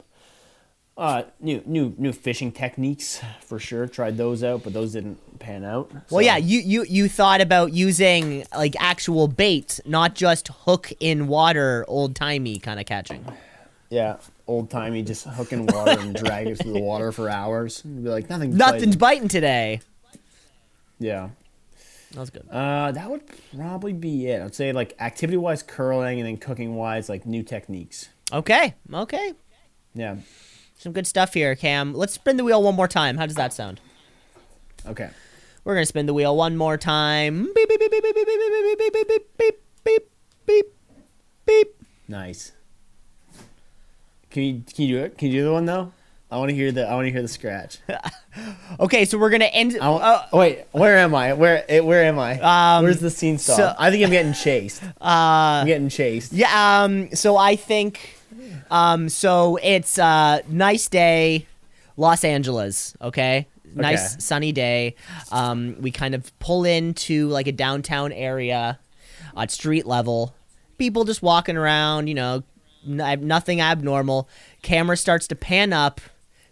[0.99, 3.86] uh, new new new fishing techniques for sure.
[3.86, 5.91] Tried those out, but those didn't pan out.
[6.11, 11.26] Well, yeah, you, you you thought about using like actual bait, not just hook in
[11.26, 13.24] water, old timey kind of catching.
[13.88, 14.16] yeah,
[14.51, 17.84] old timey, just hooking water and drag it through the water for hours.
[17.84, 18.98] And be like nothing's Nothing's biting.
[19.22, 19.80] biting today.
[20.98, 21.30] Yeah.
[22.12, 22.46] That was good.
[22.51, 23.22] Uh, that would
[23.57, 24.42] probably be it.
[24.42, 28.09] I'd say like activity wise, curling, and then cooking wise, like new techniques.
[28.32, 29.32] Okay, okay,
[29.94, 30.16] Yeah.
[30.78, 31.94] some good stuff here, Cam.
[31.94, 33.16] Let's spin the wheel one more time.
[33.16, 33.80] How does that sound?
[34.86, 35.11] Okay.
[35.64, 37.44] We're gonna spin the wheel one more time.
[37.55, 40.11] Beep beep beep beep beep beep beep beep beep beep beep beep
[40.46, 40.66] beep beep
[41.46, 41.74] beep.
[42.09, 42.53] Nice.
[44.30, 45.18] Can you can you do it?
[45.18, 45.92] Can you do the one though?
[46.30, 47.78] I want to hear the I want to hear the scratch.
[48.78, 49.76] Okay, so we're gonna end.
[49.80, 51.32] I uh, wait, where am I?
[51.32, 52.38] Where where am I?
[52.78, 53.56] Um, Where's the scene stop?
[53.56, 54.82] so- I think I'm getting chased.
[54.84, 56.32] uh, I'm getting chased.
[56.32, 58.16] Yeah, um, so I think,
[58.70, 61.46] um, so it's uh, nice day,
[61.96, 62.96] Los Angeles.
[63.02, 64.20] Okay, nice Okay.
[64.20, 64.94] sunny day.
[65.32, 68.78] Um, we kind of pull into like a downtown area,
[69.36, 70.34] at street level.
[70.78, 72.06] People just walking around.
[72.06, 72.42] You know,
[72.84, 74.28] nothing abnormal.
[74.62, 76.00] Camera starts to pan up.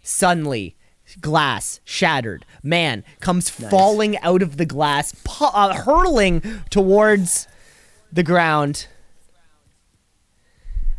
[0.03, 0.75] Suddenly,
[1.21, 2.45] glass shattered.
[2.63, 7.47] Man comes falling out of the glass, pu- uh, hurtling towards
[8.11, 8.87] the ground.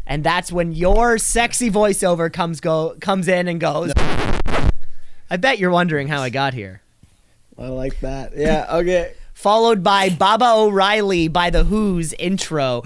[0.07, 3.93] And that's when your sexy voiceover comes go comes in and goes.
[5.33, 6.83] I bet you're wondering how I got here.
[7.57, 8.33] I like that.
[8.37, 8.67] Yeah.
[8.71, 9.15] Okay.
[9.41, 12.83] Followed by Baba O'Riley by the Who's intro.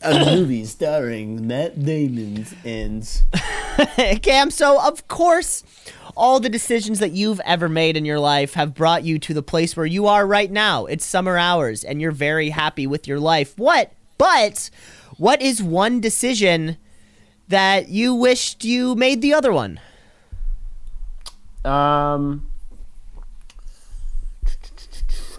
[0.00, 3.24] A movie starring Matt Damon ends.
[4.22, 5.64] Cam, so of course,
[6.16, 9.42] all the decisions that you've ever made in your life have brought you to the
[9.42, 10.86] place where you are right now.
[10.86, 13.58] It's summer hours and you're very happy with your life.
[13.58, 13.92] What?
[14.18, 14.70] But
[15.16, 16.76] what is one decision
[17.48, 19.80] that you wished you made the other one?
[21.64, 22.46] Um,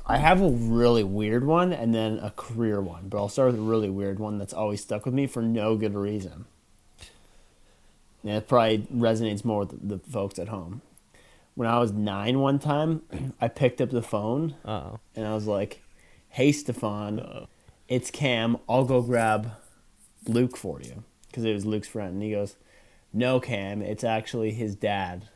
[0.06, 3.60] I have a really weird one and then a career one, but I'll start with
[3.60, 6.46] a really weird one that's always stuck with me for no good reason.
[8.24, 10.82] And it probably resonates more with the folks at home.
[11.56, 13.04] When I was nine one time,
[13.42, 15.00] I picked up the phone Uh-oh.
[15.16, 15.82] and I was like,
[16.30, 17.48] "Hey, Stefan,
[17.88, 18.58] it's Cam.
[18.68, 19.52] I'll go grab
[20.28, 22.56] Luke for you because it was Luke's friend." And he goes,
[23.14, 25.30] "No, Cam, it's actually his dad."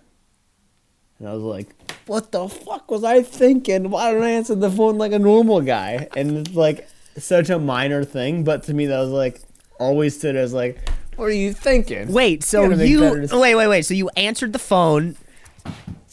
[1.20, 1.68] And I was like,
[2.06, 3.90] "What the fuck was I thinking?
[3.90, 6.88] Why don't I answer the phone like a normal guy?" And it's like
[7.18, 9.42] such a minor thing, but to me that was like
[9.80, 10.78] always stood as like,
[11.16, 13.82] "What are you thinking?" Wait, so gotta you wait, wait, wait.
[13.84, 15.16] So you answered the phone.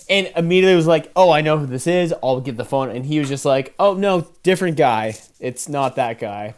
[0.08, 2.14] and immediately was like, "Oh, I know who this is.
[2.22, 5.14] I'll get the phone." And he was just like, "Oh no, different guy.
[5.40, 6.54] It's not that guy.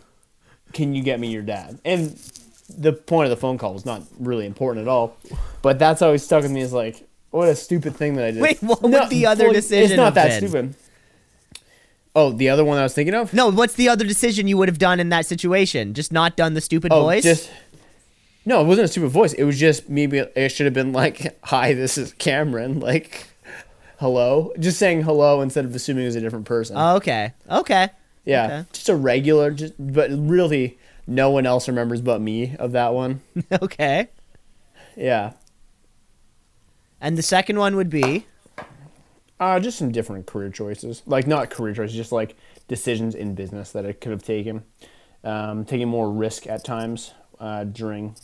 [0.73, 2.19] Can you get me your dad?" And
[2.69, 5.17] the point of the phone call was not really important at all,
[5.63, 7.07] but that's always stuck with me as like,
[7.37, 9.97] "What a stupid thing that I did." Wait, what would the other well, decision It's
[9.97, 10.49] not that been?
[10.49, 10.75] stupid.
[12.15, 13.35] Oh, the other one I was thinking of.
[13.35, 15.93] No, what's the other decision you would have done in that situation?
[15.93, 17.23] Just not done the stupid Oh, voice?
[17.25, 17.51] just
[18.47, 19.33] no, it wasn't a stupid voice.
[19.35, 23.27] It was just maybe it should have been like, "Hi, this is Cameron." Like,
[23.99, 26.77] hello, just saying hello instead of assuming it was a different person.
[26.79, 27.33] Oh, okay.
[27.51, 27.89] Okay.
[28.25, 28.65] Yeah, Okay.
[28.73, 33.21] just a regular, just but really no one else remembers but me of that one.
[33.63, 34.09] okay.
[34.97, 35.33] Yeah,
[37.07, 38.27] And the second one would be
[39.39, 42.35] uh, just some different career choices, like not career choices, just like
[42.67, 44.65] decisions in business that I could have taken,
[45.23, 48.17] um, taking more risk at times uh, during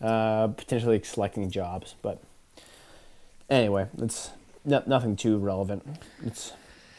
[0.00, 1.96] uh, potentially selecting jobs.
[2.00, 2.22] But
[3.50, 4.30] anyway, it's
[4.64, 5.84] no, nothing too relevant.
[6.24, 6.52] It's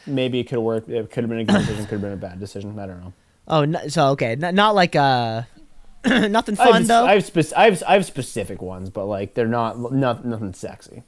[0.06, 0.90] maybe it could have worked.
[0.90, 1.84] It could have been a good decision.
[1.86, 2.78] Could have been a bad decision.
[2.78, 3.12] I don't know.
[3.48, 5.44] Oh, so okay, not, not like uh,
[6.30, 7.04] nothing I fun have, though.
[7.04, 10.54] I have, spec- I have I have specific ones, but like they're not not nothing
[10.54, 11.02] sexy.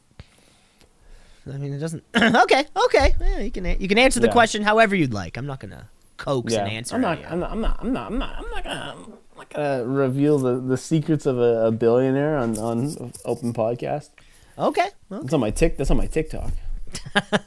[1.52, 2.04] I mean, it doesn't.
[2.16, 3.14] okay, okay.
[3.20, 4.32] Yeah, you can you can answer the Yeah.
[4.32, 5.36] question however you'd like.
[5.36, 6.94] I'm not gonna coax Yeah, an answer.
[6.94, 7.18] I'm not.
[7.28, 7.50] I'm not.
[7.52, 7.78] I'm not.
[7.80, 8.10] I'm not.
[8.10, 8.36] I'm not.
[8.38, 8.94] I'm not gonna.
[8.96, 14.10] I'm not gonna reveal the, the secrets of a, a billionaire on on open podcast.
[14.58, 15.78] Okay, well, That's on my tick.
[15.78, 16.52] That's on my TikTok.
[17.32, 17.42] and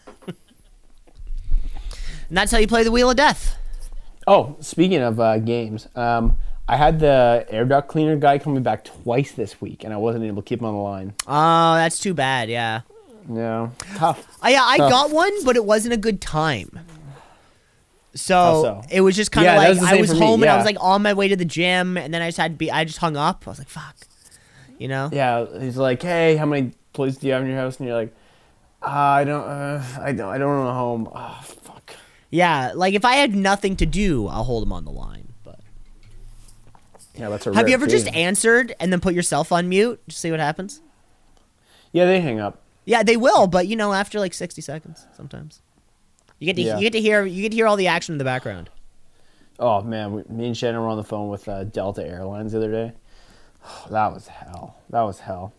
[2.31, 3.55] that's how you play the Wheel of Death.
[4.27, 6.37] Oh, speaking of uh, games, um,
[6.67, 10.23] I had the air duct cleaner guy coming back twice this week, and I wasn't
[10.25, 11.13] able to keep him on the line.
[11.27, 12.49] Oh, that's too bad.
[12.49, 12.81] Yeah.
[13.31, 14.25] Yeah, tough.
[14.41, 14.91] I yeah, I Tough.
[14.91, 16.79] got one, but it wasn't a good time.
[18.13, 18.81] So, so?
[18.89, 20.77] it was just kind of Yeah, like was I was home and I was like
[20.79, 22.71] on my way to the gym, and then I just had to be.
[22.71, 23.43] I just hung up.
[23.45, 23.95] I was like, "Fuck,"
[24.77, 25.09] you know.
[25.11, 27.97] Yeah, he's like, "Hey, how many plates do you have in your house?" And you're
[27.97, 28.13] like,
[28.83, 29.43] uh, "I don't.
[29.43, 30.29] Uh, I don't.
[30.29, 31.09] I don't own a home.
[31.13, 31.95] Oh, fuck."
[32.29, 35.24] Yeah, like if I had nothing to do, I'll hold him on the line.
[37.17, 37.53] Yeah, that's a.
[37.55, 40.01] have you ever just answered and then put yourself on mute?
[40.09, 40.81] to see what happens.
[41.91, 42.61] Yeah, they hang up.
[42.85, 45.61] Yeah, they will, but you know, after like sixty seconds, sometimes
[46.39, 46.75] you get to Yeah.
[46.77, 48.69] you get to hear you get to hear all the action in the background.
[49.59, 52.57] Oh man, we, me and Shannon were on the phone with uh, Delta Airlines the
[52.57, 52.91] other day.
[53.89, 54.77] that was hell.
[54.89, 55.53] That was hell.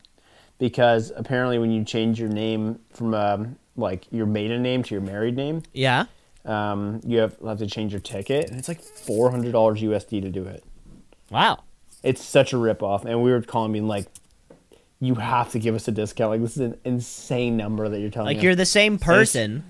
[0.59, 5.03] Because apparently, when you change your name from um, like your maiden name to your
[5.03, 6.05] married name, Yeah.
[6.47, 10.23] um, you have, have to change your ticket, and it's like four hundred dollars USD
[10.23, 10.63] to do it.
[11.31, 11.65] Wow.
[12.03, 14.07] It's such a ripoff, and we were calling being like,
[15.01, 16.31] "You have to give us a discount.
[16.31, 19.65] Like this is an insane number that you're telling Like us." you're the same person.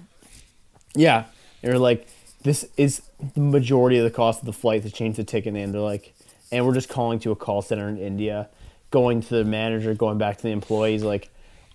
[0.95, 1.25] Yeah.
[1.63, 2.07] They're like,
[2.43, 3.03] this is
[3.35, 5.73] the majority of the cost of the flight to change the ticket name.
[5.73, 6.15] They're like,
[6.53, 8.49] and we're just calling to a call center in India,
[8.91, 11.31] going to the manager, going back to the employees, like,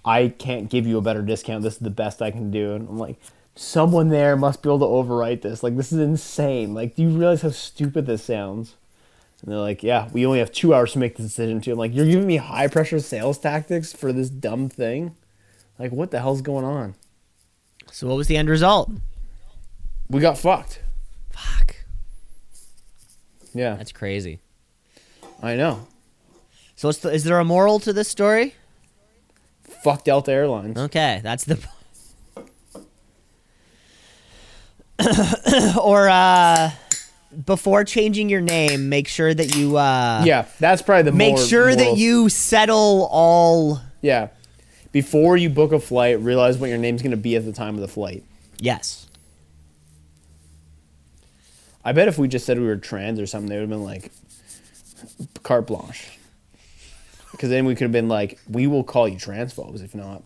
[0.06, 1.64] I can't give you a better discount.
[1.64, 2.74] This is the best I can do.
[2.74, 3.18] And I'm like,
[3.56, 5.62] someone there must be able to overwrite this.
[5.62, 6.74] Like, this is insane.
[6.74, 8.76] Like, do you realize how stupid this sounds?
[9.42, 11.72] And they're like, yeah, we only have two hours to make the decision, too.
[11.72, 15.16] I'm like, you're giving me high pressure sales tactics for this dumb thing?
[15.80, 16.96] Like, what the hell's going on?
[17.92, 18.92] So what was the end result?
[20.10, 20.82] We got fucked.
[21.32, 21.76] Fuck.
[23.54, 23.76] Yeah.
[23.76, 24.40] That's crazy.
[25.42, 25.88] I know.
[26.76, 28.56] So what's the, is there a moral to this story?
[29.84, 30.78] Fuck Delta Airlines.
[30.78, 31.60] Okay, that's the.
[35.82, 36.72] or uh,
[37.46, 41.76] before changing your name, make sure that you uh, yeah, that's probably the make sure
[41.76, 43.82] that you settle all.
[44.02, 44.30] yeah.
[44.92, 47.76] Before you book a flight, realize what your name's going to be at the time
[47.76, 48.26] of the flight.
[48.60, 49.08] Yes.
[51.86, 53.84] I bet if we just said we were trans or something, they would have been
[53.84, 54.12] like
[55.44, 56.20] carte blanche.
[57.32, 60.24] Because then we could have been like, we will call you transphobes if not.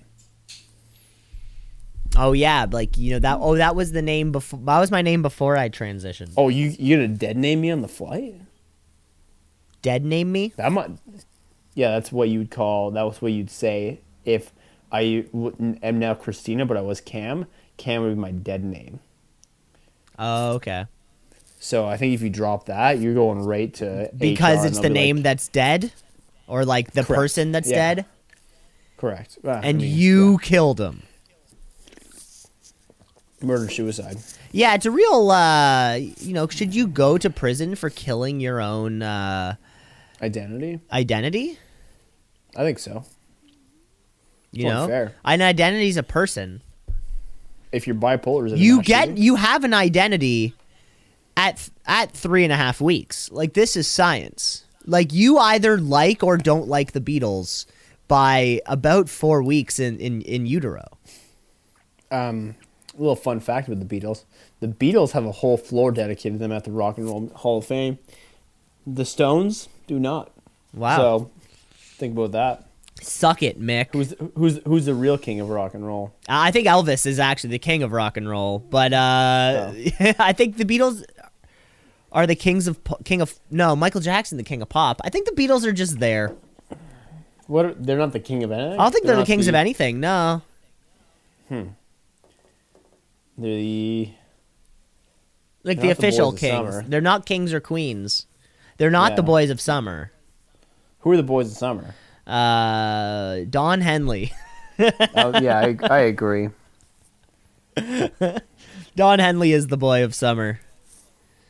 [2.18, 3.40] Oh yeah, like you know that.
[3.42, 4.60] Oh, that was the name before.
[4.64, 6.34] That was my name before I transitioned.
[6.38, 8.36] Oh, you you gonna dead name me on the flight?
[9.82, 10.54] Dead name me.
[10.58, 10.92] That might.
[11.74, 12.92] Yeah, that's what you would call.
[12.92, 14.52] That was what you'd say if
[14.92, 15.26] I
[15.84, 17.46] am now Christina, but I was Cam.
[17.78, 19.00] Cam would be my dead name.
[20.18, 20.86] Oh okay.
[21.60, 24.90] So I think if you drop that, you're going right to Because HR, it's the
[24.90, 25.92] be name like, that's dead,
[26.48, 27.18] or like the Correct.
[27.20, 27.96] person that's Yeah.
[27.96, 28.06] dead,
[28.98, 29.40] correct.
[29.42, 30.38] Well, I and mean, you yeah.
[30.42, 31.04] killed him.
[33.46, 34.18] Murder suicide.
[34.52, 35.32] Yeah, it's a real.
[35.32, 39.56] uh You know, should you go to prison for killing your own uh
[40.22, 40.80] Identity?
[40.92, 41.60] identity?
[42.56, 43.04] I think so.
[44.52, 45.16] You know, fair.
[45.26, 46.62] an identity is a person.
[47.74, 49.24] If you're bipolar, is it You get cheating?
[49.24, 50.54] you have an identity
[51.36, 53.30] at at three and a half weeks.
[53.32, 54.64] Like this is science.
[54.86, 57.66] Like you either like or don't like the Beatles
[58.08, 60.86] by about four weeks in in, in utero.
[62.12, 62.56] um,
[62.96, 64.24] a little fun fact with the Beatles:
[64.60, 67.58] the Beatles have a whole floor dedicated to them at the Rock and Roll Hall
[67.60, 68.00] of Fame.
[68.88, 70.32] The Stones do not.
[70.74, 70.98] Wow.
[70.98, 71.32] So
[71.72, 72.68] think about that.
[73.02, 73.88] Suck it, Mick.
[73.94, 76.14] Who's who's who's the real king of rock and roll?
[76.30, 79.74] I think Elvis is actually the king of rock and roll, but uh, Oh.
[80.20, 81.04] I think the Beatles
[82.12, 85.02] are the kings of king of no Michael Jackson, the king of pop.
[85.04, 86.36] I think the Beatles are just there.
[87.48, 87.66] What?
[87.66, 88.80] Are, they're not the king of anything.
[88.80, 90.00] I don't think they're, the not kings of anything.
[90.00, 90.42] No,
[93.38, 94.10] They're the
[95.64, 96.84] like the the official of kings.
[96.88, 98.28] They're not kings or queens.
[98.78, 100.12] They're not the boys of summer.
[101.00, 101.96] who are the boys of summer?
[102.28, 104.34] Uh, Don Henley.
[104.80, 106.50] oh, yeah, I, I agree.
[108.96, 110.60] Don Henley is the boy of summer.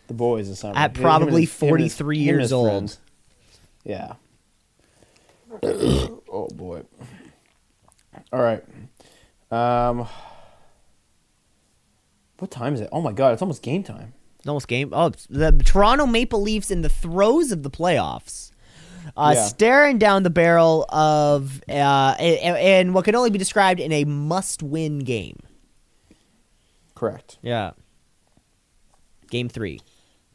[0.08, 2.24] The boys of summer At Him- him and probably his- him and his- 43 him
[2.26, 2.98] years old.
[3.84, 4.14] Yeah.
[5.64, 6.84] oh boy.
[8.34, 8.64] All right.
[9.52, 10.08] Um.
[12.46, 12.90] What time is it?
[12.92, 13.34] Oh my god!
[13.34, 14.14] It's almost game time.
[14.38, 14.90] It's almost game.
[14.94, 18.52] Oh, the Toronto Maple Leafs in the throes of the playoffs,
[19.18, 19.46] uh, Yeah.
[19.46, 25.00] staring down the barrel of uh, and what can only be described in a must-win
[25.00, 25.40] game.
[26.94, 27.40] Correct.
[27.42, 27.72] Yeah.
[29.32, 29.82] Game three,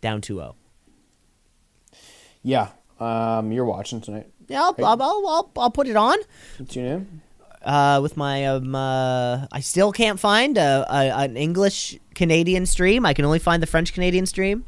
[0.00, 0.56] down 2-0.
[2.42, 2.70] Yeah.
[2.98, 4.26] Um, you're watching tonight.
[4.48, 6.18] Yeah, I'll, I'll, I'll, I'll, I'll put it on.
[6.68, 7.20] Tune in.
[7.62, 13.04] Uh, with my um, uh, I still can't find a, a an English Canadian stream.
[13.06, 14.64] I can only find the French Canadian stream.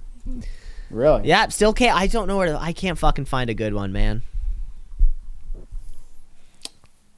[0.90, 1.28] Really?
[1.28, 1.97] Yeah, still can't.
[1.97, 2.49] I don't know where.
[2.49, 4.22] To, I can't fucking find a good one, man.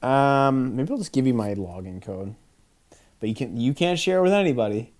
[0.01, 2.35] Um, maybe I'll just give you my login code,
[3.19, 4.93] but you can you can't share it with anybody.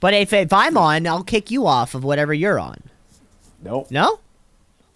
[0.00, 2.82] But if if I'm on, I'll kick you off of whatever you're on.
[3.62, 3.90] Nope.
[3.90, 4.20] No?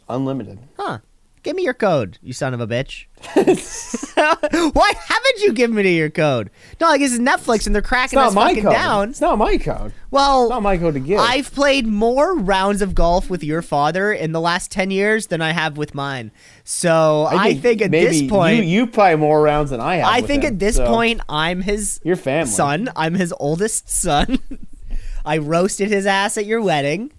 [0.09, 0.59] Unlimited.
[0.77, 0.99] Huh?
[1.43, 3.07] Give me your code, you son of a bitch.
[4.14, 6.51] Why haven't you given me your code?
[6.80, 8.72] No, like this is Netflix and they're cracking us fucking code.
[8.72, 9.11] down.
[9.11, 9.93] It's not my code.
[10.12, 11.18] Well, It's not my code to give.
[11.18, 15.40] I've played more rounds of golf with your father in the last 10 years than
[15.43, 16.30] I have with mine.
[16.62, 20.07] So I think, at maybe this point, you you play more rounds than I have.
[20.09, 22.53] I think him, at this so point, I'm his your family.
[22.53, 22.88] son.
[22.95, 24.38] I'm his oldest son.
[25.24, 27.12] I roasted his ass at your wedding,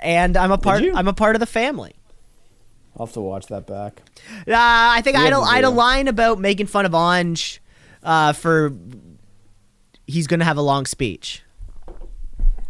[0.00, 0.82] and I'm a part.
[0.94, 1.94] I'm a part of the family.
[2.96, 4.02] I'll have to watch that back.
[4.46, 7.58] Uh, I think I had, a, had a line about making fun of Anj
[8.02, 8.72] uh, for
[10.06, 11.42] he's gonna have a long speech.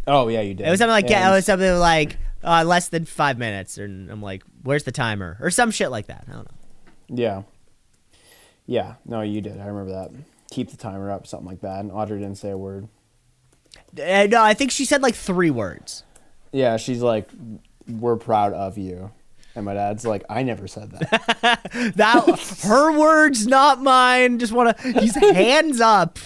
[0.07, 0.67] Oh yeah, you did.
[0.67, 4.09] It was something like And it was something like uh, less than five minutes, and
[4.09, 6.25] I'm like, "Where's the timer?" or some shit like that.
[6.27, 6.57] I don't know.
[7.09, 7.43] Yeah.
[8.65, 8.95] Yeah.
[9.05, 9.59] No, you did.
[9.59, 10.11] I remember that.
[10.51, 11.79] Keep the timer up, something like that.
[11.79, 12.87] And Audrey didn't say a word.
[13.99, 16.03] Uh, no, I think she said like three words.
[16.51, 17.29] Yeah, she's like,
[17.87, 19.11] "We're proud of you,"
[19.55, 21.61] and my dad's like, "I never said that."
[21.95, 24.39] That her words, not mine.
[24.39, 24.91] Just want to.
[24.99, 26.19] He's hands up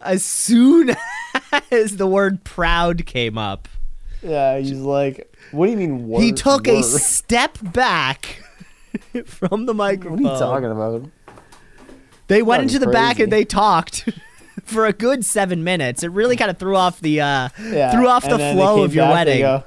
[0.00, 0.94] as soon
[1.70, 3.68] as the word "proud" came up.
[4.22, 8.42] yeah, he's like, "What do you mean?" Word, he took a step back
[9.26, 10.22] from the microphone.
[10.22, 11.10] What are you talking about?
[12.28, 14.08] They went into the back and they talked
[14.64, 16.02] for a good seven minutes.
[16.02, 18.94] It really kind of threw off the uh, Yeah, threw off and the flow of
[18.94, 19.40] your wedding.
[19.40, 19.64] go,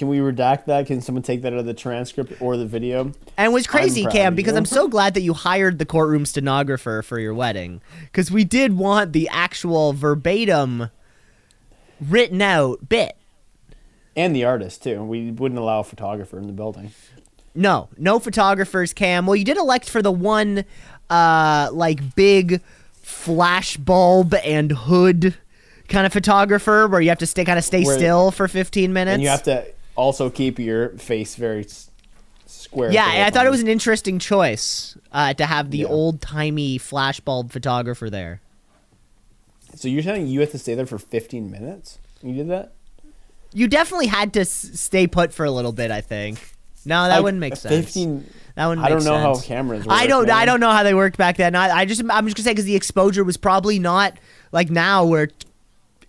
[0.00, 0.86] Can we redact that?
[0.86, 3.12] Can someone take that out of the transcript or the video?
[3.36, 4.56] And it was crazy, Cam, because.
[4.56, 7.82] I'm so glad that you hired the courtroom stenographer for your wedding.
[8.04, 10.88] Because we did want the actual verbatim
[12.00, 13.14] written out bit.
[14.16, 15.04] And the artist too.
[15.04, 16.92] We wouldn't allow a photographer in the building.
[17.54, 19.26] No, no photographers, Cam.
[19.26, 20.64] Well, you did elect for the one,
[21.10, 22.62] uh, like big
[23.02, 25.36] flash bulb and hood
[25.88, 28.94] kind of photographer where you have to stay kind of stay Where- still for 15
[28.94, 29.12] minutes.
[29.16, 29.66] And you have to
[29.96, 31.90] also keep your face very s-
[32.46, 32.90] square.
[32.92, 35.86] Yeah, I thought it was an interesting choice uh, to have the Yeah.
[35.86, 38.40] old timey flashbulb photographer there.
[39.74, 41.98] So you're saying you have to stay there for 15 minutes?
[42.22, 42.72] You did that?
[43.52, 45.90] You definitely had to s- stay put for a little bit.
[45.90, 46.38] I think.
[46.84, 47.74] No, that wouldn't make sense.
[47.86, 48.24] 15.
[48.54, 48.84] That wouldn't.
[48.86, 49.94] I don't know how cameras work.
[49.96, 50.30] I don't.
[50.30, 51.54] I don't know how they worked back then.
[51.54, 52.00] I, I just.
[52.10, 54.14] I'm just gonna say because the exposure was probably not
[54.52, 55.28] like now where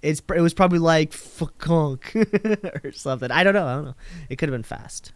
[0.02, 0.22] it's.
[0.36, 3.32] It was probably like fuck or something.
[3.32, 3.66] I don't know.
[3.68, 3.96] I don't know.
[4.30, 5.12] It could have been fast.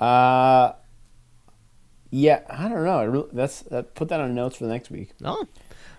[0.00, 0.72] Uh,
[2.10, 2.98] yeah, I don't know.
[2.98, 3.94] I really, that's that.
[3.94, 5.10] Put that on notes for the next week.
[5.24, 5.46] Oh.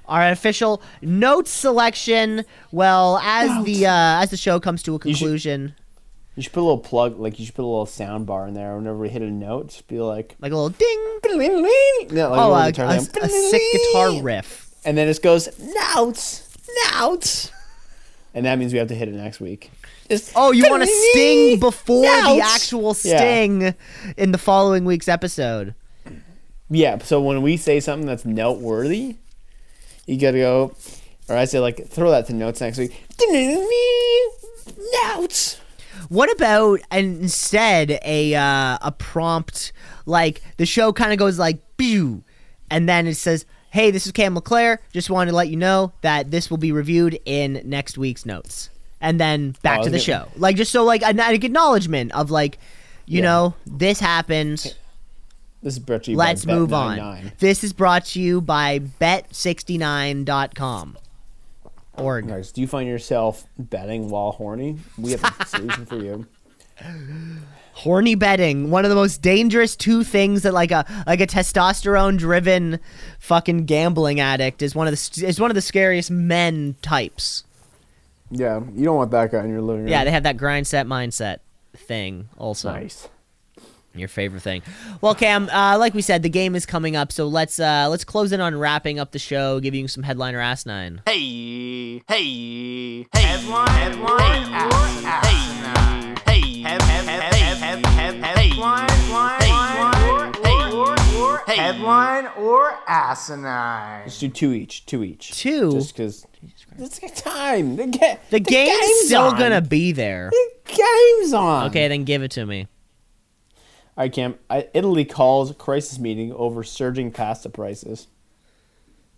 [0.07, 2.45] Our official notes selection.
[2.71, 5.75] Well, as the uh, as the show comes to a You should- conclusion,
[6.35, 8.53] You should put a little plug, like you should put a little sound bar in
[8.53, 8.75] there.
[8.75, 11.19] Whenever we hit a note, just be like, like a little ding.
[12.15, 14.69] yeah, like Oh, a, a, a sick guitar riff.
[14.85, 15.49] and then it goes
[15.95, 16.44] notes,
[16.93, 17.51] notes,
[18.33, 19.71] and that means we have to hit it next week.
[20.09, 22.45] Just Oh, you want to sting before the Notes.
[22.55, 23.17] actual Yeah.
[23.17, 23.75] sting
[24.17, 25.73] in the following week's episode.
[26.69, 29.15] Yeah, so when we say something that's noteworthy,
[30.07, 30.75] you gotta go,
[31.29, 33.03] or I say like throw that to notes next week.
[35.15, 35.59] Notes.
[36.09, 39.71] What about instead a uh, a prompt
[40.05, 42.23] like the show kind of goes like pew,
[42.69, 43.45] and then it says,
[43.75, 44.79] "Hey, this is Cam LeClaire.
[44.93, 48.69] Just wanted to let you know that this will be reviewed in next week's notes."
[49.01, 52.31] And then back Oh, to the show, like just so like an, an acknowledgement of
[52.31, 52.57] like,
[53.05, 53.25] you Yeah.
[53.25, 54.59] know, this happened.
[55.61, 56.97] This is brought to you Let's by move on.
[56.97, 57.37] Bet99.
[57.39, 60.97] This is brought to you by Bet69.com.
[61.97, 62.27] Org.
[62.27, 64.77] Guys, do you find yourself betting while horny?
[64.97, 66.25] We have a solution for you.
[67.79, 72.17] horny betting one of the most dangerous two things that like a like a testosterone
[72.17, 72.79] driven
[73.19, 77.43] fucking gambling addict is one of the is one of the scariest men types
[78.31, 79.89] Yeah, you don't want that guy in your living room.
[79.89, 81.39] yeah they have that grind set mindset
[81.75, 83.09] thing also nice.
[83.97, 84.61] Your favorite thing.
[84.99, 88.03] Well, Cam, uh, like we said, the game is coming up, so let's uh, let's
[88.03, 90.99] close in on wrapping up the show, giving you some headline or asinine.
[91.05, 94.51] Hey, hey, hey, headline, headline,
[101.85, 104.01] headline, headline or asinine.
[104.03, 104.85] Let's do two each.
[104.85, 105.31] Two each.
[105.37, 105.71] Two?
[105.71, 106.25] Just because.
[106.77, 107.75] Let's get time.
[107.77, 109.39] The, ga- The, game's, game's still on.
[109.39, 110.29] gonna be there.
[110.31, 111.67] The game's on.
[111.69, 112.67] Okay, then give it to me.
[113.97, 114.35] All right, Cam.
[114.49, 118.07] I, Italy calls crisis meeting over surging pasta prices.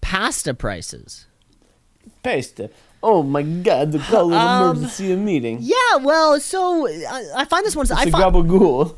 [0.02, 1.26] Pasta prices.
[2.24, 2.70] Pasta.
[3.04, 3.92] Oh my God!
[3.92, 5.60] The call of Um, emergency meeting.
[5.62, 7.84] Yeah, well, so I, I find this one.
[7.84, 8.96] It's I a find, gabagool.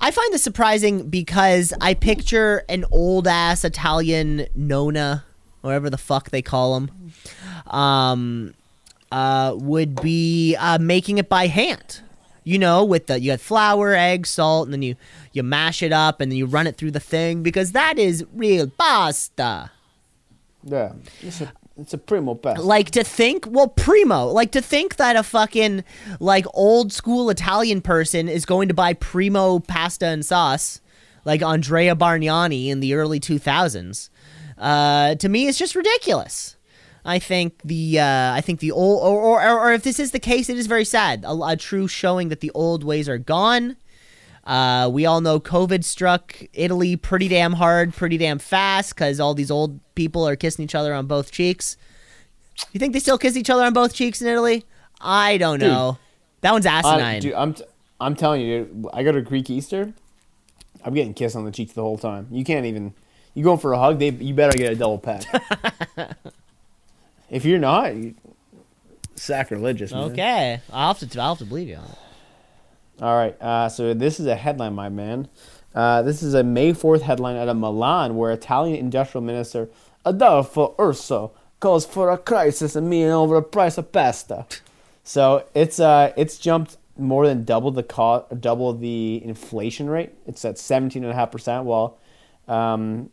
[0.00, 5.24] I find this surprising because I picture an old ass Italian nonna,
[5.60, 7.12] whatever the fuck they call them,
[7.66, 8.54] um,
[9.12, 12.00] uh, would be uh, making it by hand.
[12.44, 14.96] You know, with the you got flour, egg, salt, and then you
[15.32, 18.24] you mash it up and then you run it through the thing because that is
[18.34, 19.70] real pasta.
[20.64, 22.62] Yeah, it's a it's a primo pasta.
[22.62, 24.26] Like to think, well, primo.
[24.26, 25.84] Like to think that a fucking
[26.20, 30.80] like old school Italian person is going to buy primo pasta and sauce,
[31.24, 34.10] like Andrea Bargnani in the early two thousands.
[34.58, 36.56] Uh, to me, it's just ridiculous.
[37.04, 40.18] I think the uh, I think the old or, or or if this is the
[40.18, 41.24] case, it is very sad.
[41.24, 43.76] A, a true showing that the old ways are gone.
[44.50, 49.32] Uh, we all know COVID struck Italy pretty damn hard, pretty damn fast, because all
[49.32, 51.76] these old people are kissing each other on both cheeks.
[52.72, 54.64] You think they still kiss each other on both cheeks in Italy?
[55.00, 55.68] I don't Dude.
[55.68, 55.98] know.
[56.40, 57.20] That one's Uh, asinine.
[57.22, 57.62] dude, I'm t-
[58.00, 59.92] I'm telling you, dude, I go to Greek Easter.
[60.84, 62.26] I'm getting kissed on the cheek the whole time.
[62.32, 62.92] You can't even.
[63.34, 64.00] You going for a hug?
[64.00, 65.22] They you better get a double peck.
[67.30, 68.14] if you're not, you,
[69.14, 69.92] sacrilegious.
[69.92, 70.10] Man.
[70.10, 71.20] okay, I'll have to.
[71.20, 71.76] I'll have to believe you.
[71.76, 71.98] on it.
[73.00, 73.40] All right.
[73.40, 75.28] Uh, so this is a headline, my man.
[75.74, 79.70] Uh, this is a May 4th headline out of Milan, where Italian industrial minister
[80.04, 84.46] Adolfo Urso calls for a crisis in meeting over the price of pasta.
[85.04, 87.82] So it's uh it's jumped more than double the
[88.38, 90.12] double the inflation rate.
[90.26, 91.98] It's at seventeen and a half percent, while
[92.48, 93.10] um,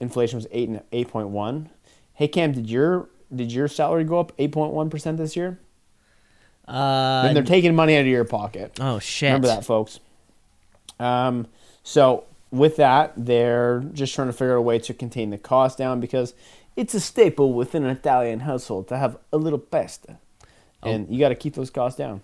[0.00, 1.70] inflation was eight and eight point one.
[2.14, 5.58] Hey Cam, did your did your salary go up eight point one percent this year?
[6.66, 8.78] Uh, Then they're taking money out of your pocket.
[8.80, 9.28] oh shit!
[9.28, 10.00] Remember that, folks.
[10.98, 11.46] Um,
[11.82, 15.76] so with that, they're just trying to figure out a way to contain the cost
[15.76, 16.32] down because
[16.76, 20.18] it's a staple within an Italian household to have a little pasta,
[20.82, 22.22] and you got to keep those costs down.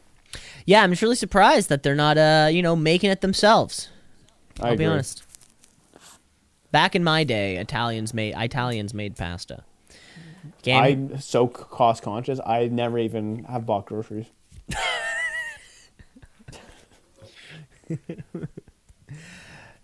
[0.65, 3.89] Yeah, I'm just really surprised that they're not, uh, you know, making it themselves.
[4.61, 5.25] I'll be honest.
[6.71, 9.65] Back in my day, Italians made Italians made pasta.
[10.63, 12.41] Cam, I'm so cost conscious.
[12.45, 14.27] I never even have bought groceries.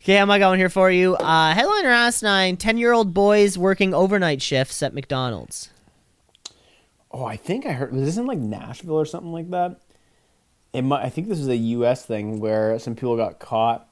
[0.01, 1.17] Cam, I got one here for you.
[1.17, 5.71] Uh, headline or asinine: 10 year old boys working overnight shifts at McDonald's.
[7.11, 7.93] Oh, I think I heard.
[7.93, 9.81] Was this in like Nashville or something like that?
[10.73, 12.05] It might, I think this is a U.S.
[12.05, 13.89] thing where some people got caught.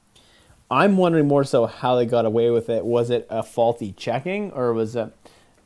[0.69, 2.85] I'm wondering more so how they got away with it.
[2.85, 5.11] Was it a faulty checking or was it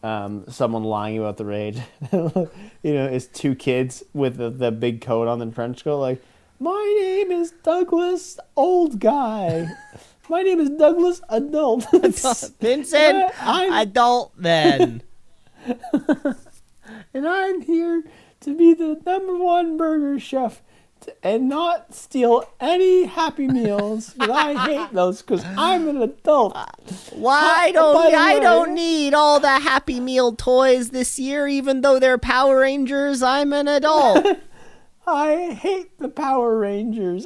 [0.04, 1.76] um, someone lying about the rate?
[2.12, 6.24] you know, it's two kids with the, the big coat on the trench coat, like,
[6.62, 9.68] my name is Douglas, old guy.
[10.28, 11.86] My name is Douglas, adult.
[12.60, 15.02] Vincent, I'm- adult then.
[17.14, 18.04] and I'm here
[18.41, 20.62] to be the number one burger chef
[21.24, 24.14] and not steal any Happy Meals.
[24.18, 26.57] But I hate those because I'm an adult.
[27.12, 31.82] Why don't by I way- don't need all the Happy Meal toys this year, even
[31.82, 33.22] though they're Power Rangers?
[33.24, 34.26] I'm an adult.
[35.07, 37.26] I hate the Power Rangers.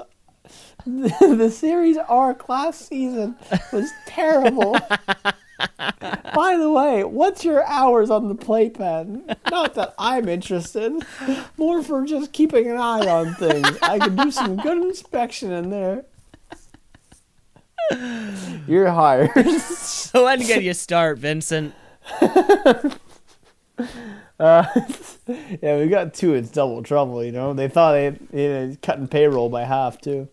[0.86, 3.36] The, the series R class season
[3.72, 4.78] was terrible.
[5.78, 9.26] By the way, what's your hours on the playpen?
[9.50, 10.94] Not that I'm interested,
[11.58, 13.78] more for just keeping an eye on things.
[13.82, 16.06] I could do some good inspection in there.
[18.68, 19.32] You're hired.
[19.60, 21.74] so when did you start, Vincent?
[24.40, 24.66] Uh,
[25.62, 26.34] yeah, we got two.
[26.34, 27.54] It's double trouble, you know.
[27.54, 30.28] They thought they you know, cutting payroll by half too.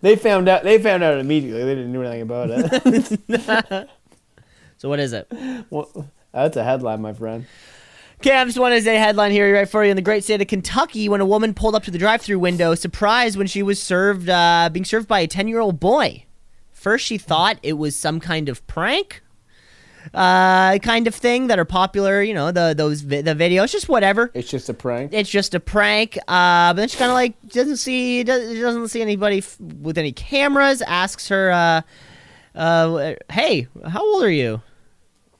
[0.00, 0.64] they found out.
[0.64, 1.62] They found out immediately.
[1.62, 3.90] They didn't do anything about it.
[4.80, 5.30] So what is it?
[5.68, 7.44] well, that's a headline, my friend.
[8.22, 10.46] Cam, just want to say headline here right for you in the great state of
[10.46, 14.30] Kentucky when a woman pulled up to the drive-through window, surprised when she was served,
[14.30, 16.24] uh, being served by a 10-year-old boy.
[16.72, 19.22] First, she thought it was some kind of prank.
[20.14, 22.22] uh, kind of thing that are popular.
[22.22, 24.30] You know, the those vi- the videos, just whatever.
[24.32, 25.12] It's just a prank.
[25.12, 26.16] It's just a prank.
[26.26, 29.98] Uh, but then she kind of like doesn't see does, doesn't see anybody f- with
[29.98, 30.80] any cameras.
[30.80, 31.82] Asks her, uh,
[32.58, 34.62] uh, "Hey, how old are you?"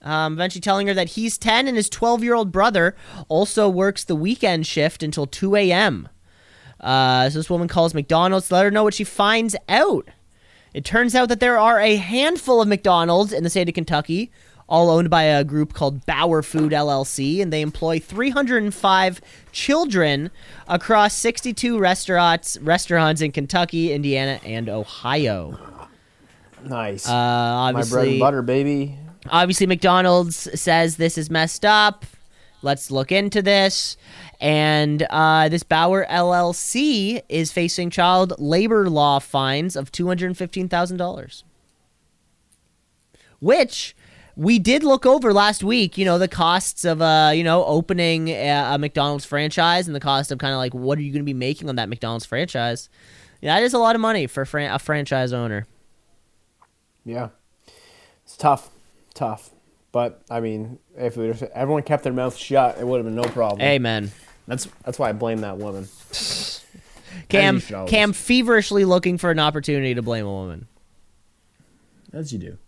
[0.03, 2.97] Um, eventually telling her that he's 10 and his 12 year old brother
[3.29, 6.09] also works the weekend shift until 2 a.m.
[6.81, 10.09] Uh, so this woman calls McDonald's to let her know what she finds out.
[10.73, 14.31] It turns out that there are a handful of McDonald's in the state of Kentucky,
[14.69, 19.21] all owned by a group called Bauer Food LLC, and they employ 305
[19.53, 20.31] children
[20.69, 25.59] across 62 restaurants restaurants in Kentucky, Indiana, and Ohio.
[26.65, 27.07] nice.
[27.07, 28.97] Uh, My bread and butter, baby.
[29.29, 32.05] Obviously McDonald's says this is messed up.
[32.63, 33.97] Let's look into this.
[34.41, 40.69] And uh, this Bauer LLC is facing child labor law fines of two hundred fifteen
[40.69, 41.45] thousand dollars,
[43.39, 43.95] which
[44.37, 45.99] we did look over last week.
[45.99, 50.01] You know the costs of uh you know opening a, a McDonald's franchise and the
[50.01, 52.25] cost of kind of like what are you going to be making on that McDonald's
[52.25, 52.89] franchise.
[53.43, 55.67] Yeah, that is a lot of money for fran- a franchise owner.
[57.05, 57.29] Yeah,
[58.25, 58.71] it's tough,
[59.21, 59.51] tough.
[59.93, 63.15] But I mean, if it was, everyone kept their mouth shut, it would have been
[63.15, 63.61] no problem.
[63.61, 64.11] Amen.
[64.47, 65.89] That's that's why I blame that woman.
[67.29, 67.91] Cam you should always.
[67.91, 70.69] Cam feverishly looking for an opportunity to blame a woman.
[72.13, 72.59] As you do.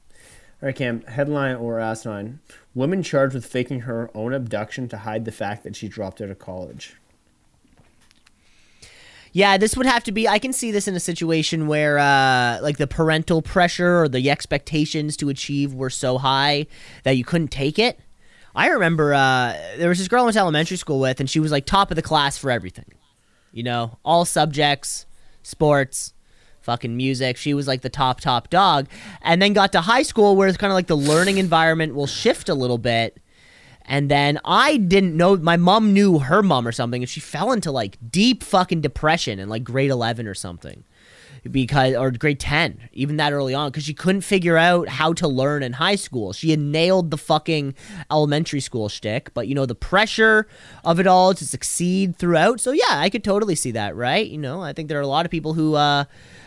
[0.60, 1.02] All right, Cam.
[1.02, 2.40] Headline or asinine:
[2.74, 6.28] Woman charged with faking her own abduction to hide the fact that she dropped out
[6.28, 6.96] of college.
[9.32, 10.28] Yeah, this would have to be.
[10.28, 14.30] I can see this in a situation where, uh, like, the parental pressure or the
[14.30, 16.66] expectations to achieve were so high
[17.04, 17.98] that you couldn't take it.
[18.54, 21.40] I remember uh, there was this girl I went to elementary school with, and she
[21.40, 22.92] was like top of the class for everything.
[23.52, 25.06] You know, all subjects,
[25.42, 26.12] sports,
[26.60, 27.38] fucking music.
[27.38, 28.88] She was like the top, top dog.
[29.22, 32.06] And then got to high school where it's kind of like the learning environment will
[32.06, 33.18] shift a little bit.
[33.84, 37.52] And then I didn't know my mom knew her mom or something, and she fell
[37.52, 40.84] into like deep fucking depression in like grade eleven or something,
[41.50, 45.28] because or grade ten, even that early on, because she couldn't figure out how to
[45.28, 46.32] learn in high school.
[46.32, 47.74] She had nailed the fucking
[48.10, 50.46] elementary school shtick, but you know the pressure
[50.84, 52.60] of it all to succeed throughout.
[52.60, 54.26] So yeah, I could totally see that, right?
[54.26, 56.04] You know, I think there are a lot of people who uh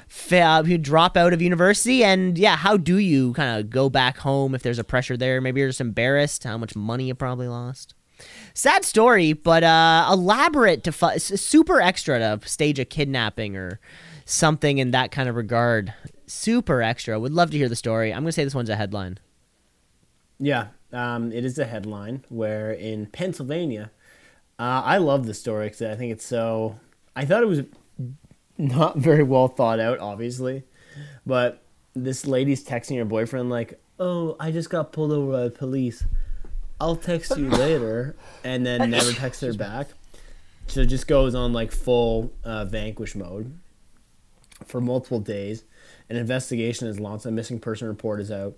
[0.07, 4.17] fa- who drop out of university and yeah how do you kind of go back
[4.19, 7.47] home if there's a pressure there maybe you're just embarrassed how much money you probably
[7.47, 7.95] lost
[8.53, 13.79] sad story but uh elaborate to fu- super extra to stage a kidnapping or
[14.25, 15.93] something in that kind of regard
[16.27, 19.17] super extra would love to hear the story i'm gonna say this one's a headline
[20.37, 23.91] Yeah, um, it is a headline where in Pennsylvania,
[24.59, 26.77] uh, I love the story because I think it's so.
[27.15, 27.61] I thought it was
[28.57, 30.63] not very well thought out, obviously,
[31.25, 31.63] but
[31.93, 36.03] this lady's texting her boyfriend like, "Oh, I just got pulled over by the police.
[36.81, 39.87] I'll text you later," and then never texts her back.
[40.67, 43.57] So it just goes on like full uh, vanquish mode
[44.67, 45.63] for multiple days.
[46.09, 47.25] An investigation is launched.
[47.25, 48.55] A missing person report is out.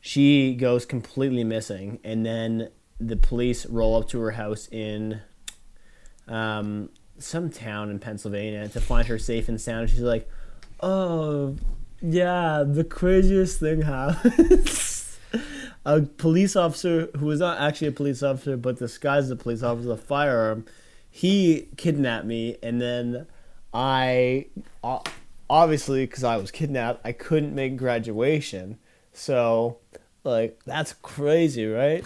[0.00, 5.20] She goes completely missing, and then the police roll up to her house in
[6.28, 9.90] um, some town in Pennsylvania to find her safe and sound.
[9.90, 10.28] She's like,
[10.80, 11.56] "Oh,
[12.00, 14.70] yeah, the craziest thing happened."
[15.84, 19.62] a police officer who was not actually a police officer but disguised as a police
[19.62, 20.64] officer with a firearm,
[21.10, 23.26] he kidnapped me, and then
[23.72, 24.46] I
[24.82, 25.02] o-
[25.48, 28.78] obviously because I was kidnapped, I couldn't make graduation.
[29.12, 29.78] So,
[30.24, 32.04] like, that's crazy, right?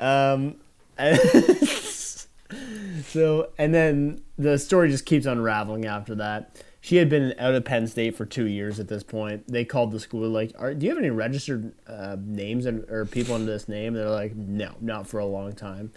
[0.00, 0.56] Um,
[0.96, 1.18] and
[3.06, 6.62] so, and then the story just keeps unraveling after that.
[6.80, 9.46] She had been out of Penn State for two years at this point.
[9.48, 13.34] They called the school like, "Do you have any registered uh, names and, or people
[13.34, 15.92] under this name?" They're like, "No, not for a long time."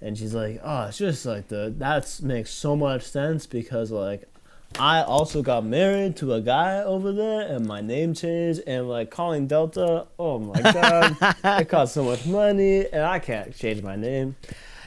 [0.00, 4.28] And she's like, "Oh, it's just like the that makes so much sense because like
[4.78, 9.10] I also got married to a guy over there, and my name changed, and like
[9.10, 10.06] calling Delta.
[10.18, 14.36] Oh my god, it cost so much money, and I can't change my name."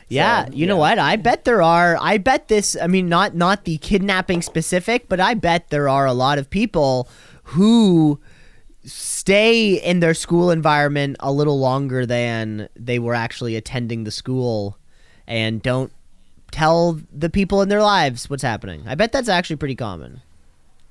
[0.10, 1.00] Yeah, So, you know what?
[1.00, 1.98] I bet there are.
[2.00, 2.78] I bet this.
[2.82, 6.50] I mean, not not the kidnapping specific, but I bet there are a lot of
[6.50, 7.10] people
[7.44, 8.20] who
[8.86, 14.78] stay in their school environment a little longer than they were actually attending the school,
[15.28, 15.92] and don't
[16.54, 18.84] tell the people in their lives what's happening.
[18.86, 20.22] I bet that's actually pretty common.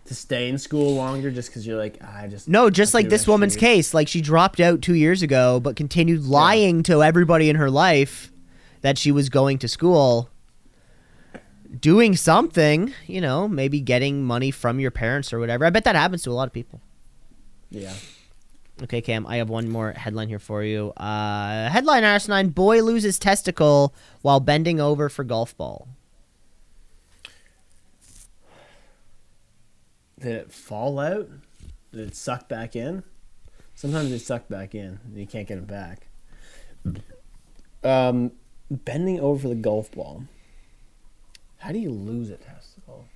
[0.07, 3.09] To stay in school longer just because you're like, "Ah, I just No, just like
[3.09, 3.95] this woman's shit." case.
[3.95, 8.33] Like she dropped out two years ago, but continued lying to everybody in her life
[8.81, 10.29] that she was going to school,
[11.81, 15.65] doing something, you know, maybe getting money from your parents or whatever.
[15.65, 16.81] I bet that happens to a lot of people.
[17.71, 17.95] Yeah.
[18.83, 20.93] Okay, Cam, I have one more headline here for you.
[20.97, 25.89] Uh, headline or asinine Boy loses testicle while bending over for golf ball.
[30.19, 31.29] Did it fall out?
[31.93, 33.03] Did it suck back in?
[33.75, 36.07] Sometimes they suck back in and you can't get it back.
[37.85, 38.33] Um,
[38.71, 40.25] bending over for the golf ball.
[41.59, 43.07] How do you lose a testicle?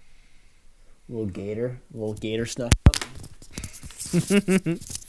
[1.09, 2.97] little gator, little gator snuff up.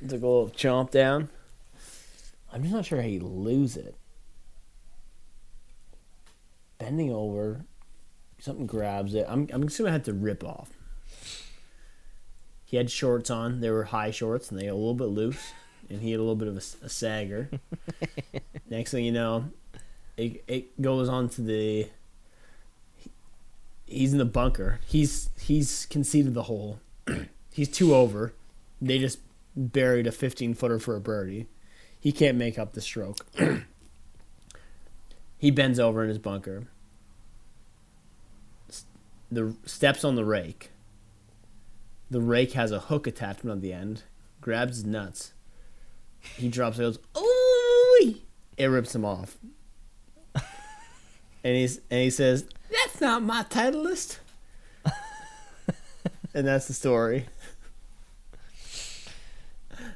[0.00, 1.28] Took a little chomp down.
[2.52, 3.96] I'm just not sure how you lose it.
[6.78, 7.64] Bending over,
[8.38, 9.26] something grabs it.
[9.28, 10.70] I'm I'm assuming I had to rip off.
[12.64, 13.60] He had shorts on.
[13.60, 15.52] They were high shorts, and they got a little bit loose,
[15.90, 17.50] and he had a little bit of a, a sagger.
[18.70, 19.50] Next thing you know,
[20.16, 21.88] it it goes on to the.
[23.86, 24.80] He's in the bunker.
[24.86, 26.78] He's he's conceded the hole.
[27.52, 28.34] he's two over.
[28.80, 29.18] They just
[29.58, 31.46] buried a 15 footer for a birdie.
[31.98, 33.26] He can't make up the stroke.
[35.38, 36.68] he bends over in his bunker.
[39.30, 40.70] The steps on the rake.
[42.10, 44.04] The rake has a hook attachment on the end.
[44.40, 45.32] Grabs his nuts.
[46.36, 46.82] He drops it.
[46.82, 48.14] Goes, Ooh!
[48.56, 49.36] It rips him off.
[50.34, 54.18] and he's and he says, "That's not my Titleist."
[56.34, 57.26] and that's the story.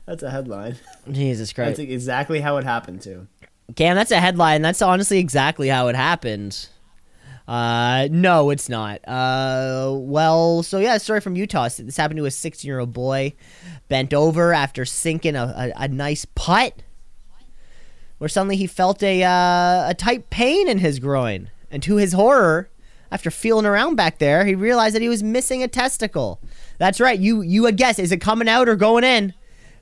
[0.06, 0.76] That's a headline.
[1.10, 1.78] Jesus Christ.
[1.78, 3.26] That's exactly how it happened too.
[3.76, 4.62] Cam, that's a headline.
[4.62, 6.68] That's honestly exactly how it happened.
[7.46, 9.06] Uh, no, it's not.
[9.06, 11.68] Uh, well, so yeah, story from Utah.
[11.68, 13.34] This happened to a 16 year old boy,
[13.88, 16.82] bent over after sinking a, a, a nice putt,
[18.18, 22.12] where suddenly he felt a uh, a tight pain in his groin, and to his
[22.12, 22.70] horror,
[23.10, 26.40] after feeling around back there, he realized that he was missing a testicle.
[26.78, 27.18] That's right.
[27.18, 29.34] You you would guess is it coming out or going in?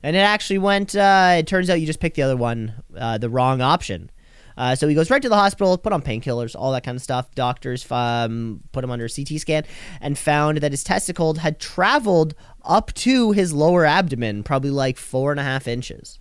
[0.03, 0.95] And it actually went.
[0.95, 4.09] Uh, it turns out you just picked the other one, uh, the wrong option.
[4.57, 7.01] Uh, so he goes right to the hospital, put on painkillers, all that kind of
[7.01, 7.33] stuff.
[7.35, 9.63] Doctors um, put him under a CT scan
[10.01, 15.31] and found that his testicle had traveled up to his lower abdomen, probably like four
[15.31, 16.19] and a half inches.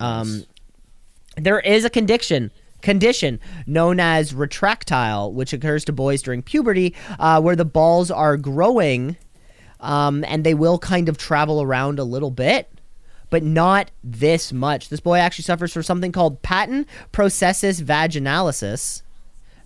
[0.00, 0.44] Um,
[1.36, 2.50] there is a condition
[2.82, 8.36] condition known as retractile, which occurs to boys during puberty, uh, where the balls are
[8.36, 9.16] growing,
[9.82, 12.70] um, and they will kind of travel around a little bit,
[13.28, 14.88] but not this much.
[14.88, 19.02] This boy actually suffers from something called patent processus vaginalis,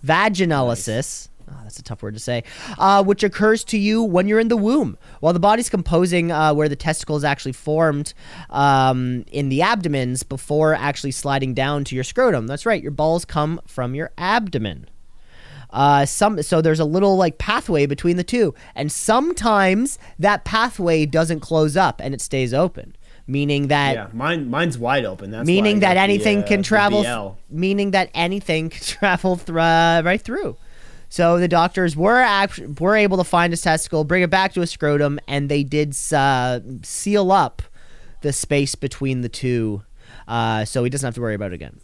[0.05, 1.29] vaginalysis.
[1.49, 2.43] Oh, that's a tough word to say.
[2.77, 6.53] Uh, which occurs to you when you're in the womb, while the body's composing uh,
[6.53, 8.13] where the testicles actually formed
[8.49, 12.47] um, in the abdomens before actually sliding down to your scrotum.
[12.47, 14.89] That's right, your balls come from your abdomen.
[15.69, 21.05] Uh, some so there's a little like pathway between the two, and sometimes that pathway
[21.05, 22.95] doesn't close up and it stays open,
[23.27, 25.31] meaning that Yeah, mine mine's wide open.
[25.31, 30.01] That's meaning that the, anything uh, can travel meaning that anything can travel thr- uh,
[30.03, 30.55] right through
[31.09, 34.59] so the doctors were act- were able to find his testicle bring it back to
[34.59, 37.61] his scrotum and they did uh, seal up
[38.21, 39.81] the space between the two
[40.27, 41.79] uh, so he doesn't have to worry about it again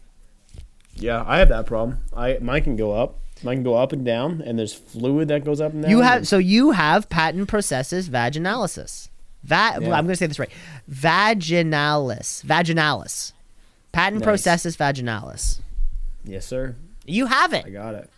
[0.96, 2.00] Yeah, I have that problem.
[2.16, 3.20] I mine can go up.
[3.44, 5.92] Mine can go up and down, and there's fluid that goes up and down.
[5.92, 9.10] you have so you have patent processus vaginalis
[9.44, 9.92] Va- Yeah.
[9.92, 10.50] I'm going to say this right
[10.90, 13.34] vaginalis vaginalis
[13.92, 14.26] patent Nice.
[14.26, 15.60] processus vaginalis
[16.24, 16.76] yes, sir.
[17.06, 18.10] you have it I got it.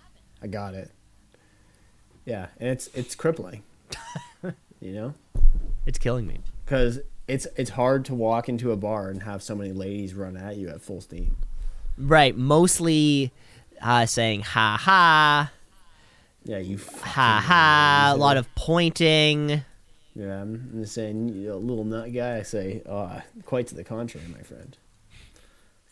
[0.42, 0.92] I got it.
[2.26, 3.64] Yeah, and it's it's crippling.
[4.80, 5.14] you know,
[5.88, 9.56] it's killing me because it's it's hard to walk into a bar and have so
[9.56, 11.36] many ladies run at you at full steam.
[11.98, 13.32] Right, mostly
[13.82, 15.52] uh, saying ha ha,
[16.44, 16.80] Yeah, you.
[17.02, 19.64] ha ha, a lot of pointing.
[20.16, 22.38] Yeah, I'm just saying, you know, little nut guy.
[22.38, 24.78] I say, uh, quite to the contrary, my friend.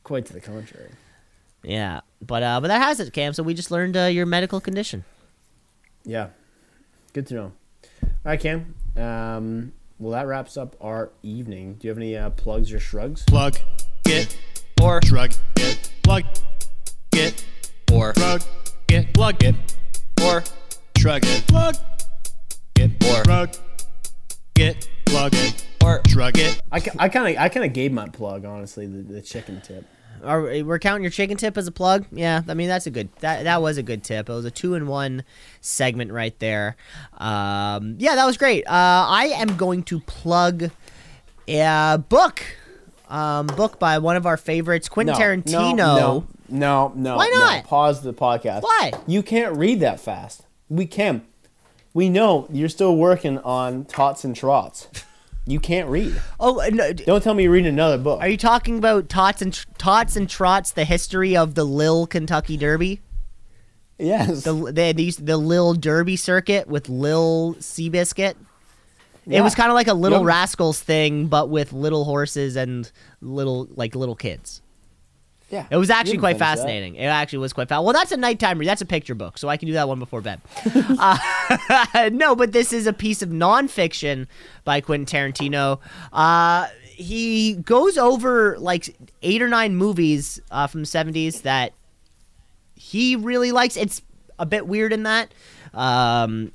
[0.03, 0.91] Quite to the contrary.
[1.64, 3.34] Yeah, but uh, but that has it, Cam.
[3.34, 5.03] So we just learned uh, your medical condition.
[6.05, 6.27] Yeah,
[7.14, 7.51] good to know.
[8.03, 8.76] All right, Cam.
[8.97, 11.76] Um, well, that wraps up our evening.
[11.76, 13.23] Do you have any uh, plugs or shrugs?
[13.23, 13.57] Plug
[14.05, 14.38] it
[14.81, 15.91] or shrug it.
[16.03, 16.42] Plug it
[18.03, 18.43] or shrug
[18.89, 19.13] it.
[19.13, 19.55] Plug it
[20.21, 20.43] or
[20.97, 21.47] shrug it.
[21.47, 21.75] Plug
[22.75, 23.55] it or shrug
[24.57, 24.89] it.
[25.05, 26.61] Plug it or shrug it.
[26.71, 29.85] I kind of I kind of gave my plug honestly the, the chicken tip.
[30.23, 32.05] Are we're counting your chicken tip as a plug?
[32.11, 34.30] Yeah, I mean that's a good that that was a good tip.
[34.30, 35.23] It was a two in one
[35.61, 36.75] segment right there.
[37.17, 38.65] Um, yeah, that was great.
[38.67, 40.71] Uh, I am going to plug
[41.47, 42.43] a book,
[43.09, 45.75] um, book by one of our favorites, Quentin Tarantino.
[45.75, 46.91] No, no, no.
[46.95, 47.39] Why no.
[47.39, 47.63] not?
[47.65, 48.63] Pause the podcast.
[48.63, 48.91] Why?
[49.07, 50.43] You can't read that fast.
[50.69, 51.23] We can.
[51.93, 54.87] We know you're still working on tots and trots.
[55.45, 56.19] You can't read.
[56.39, 58.21] Oh, uh, no, Don't tell me you're reading another book.
[58.21, 62.07] are you talking about Tots and Tr- Tots and Trots, the history of the Lil
[62.07, 63.01] Kentucky Derby?
[63.99, 64.43] yes.
[64.43, 68.35] The they, they used the Lil Derby circuit with Lil Seabiscuit.
[69.25, 70.27] It was kind of like a Little Yep.
[70.27, 72.91] Rascals thing, but with little horses and
[73.21, 74.61] little like little kids.
[75.53, 75.67] Yeah.
[75.69, 76.55] It was actually quite finish that.
[76.57, 76.95] fascinating.
[76.95, 77.84] It actually was quite fast.
[77.84, 78.67] Well, that's a nighttime read.
[78.67, 80.41] That's a picture book, so I can do that one before bed.
[80.75, 84.25] uh, no, but this is a piece of nonfiction
[84.63, 85.80] by Quentin Tarantino.
[86.11, 91.73] Uh, he goes over like eight or nine movies uh, from the seventies that
[92.73, 93.77] he really likes.
[93.77, 94.01] It's
[94.39, 95.35] a bit weird in that.
[95.75, 96.51] Um,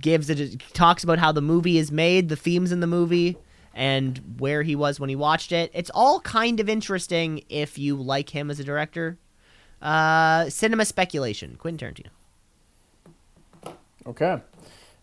[0.00, 3.36] gives it talks about how the movie is made, the themes in the movie,
[3.74, 5.70] and where he was when he watched it.
[5.74, 9.18] It's all kind of interesting if you like him as a director.
[9.80, 12.10] Uh, cinema speculation, Quentin Tarantino.
[14.06, 14.40] Okay.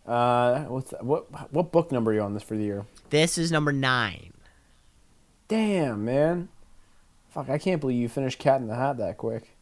[0.07, 1.51] Uh, what's what?
[1.53, 2.85] What book number are you on this for the year?
[3.09, 4.33] This is number nine.
[5.47, 6.49] Damn, man.
[7.29, 9.55] Fuck, I can't believe you finished Cat in the Hat that quick.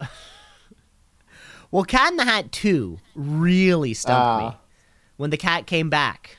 [1.72, 4.50] Well, Cat in the Hat two really stumped Ah.
[4.50, 4.56] me
[5.16, 6.38] when the cat came back,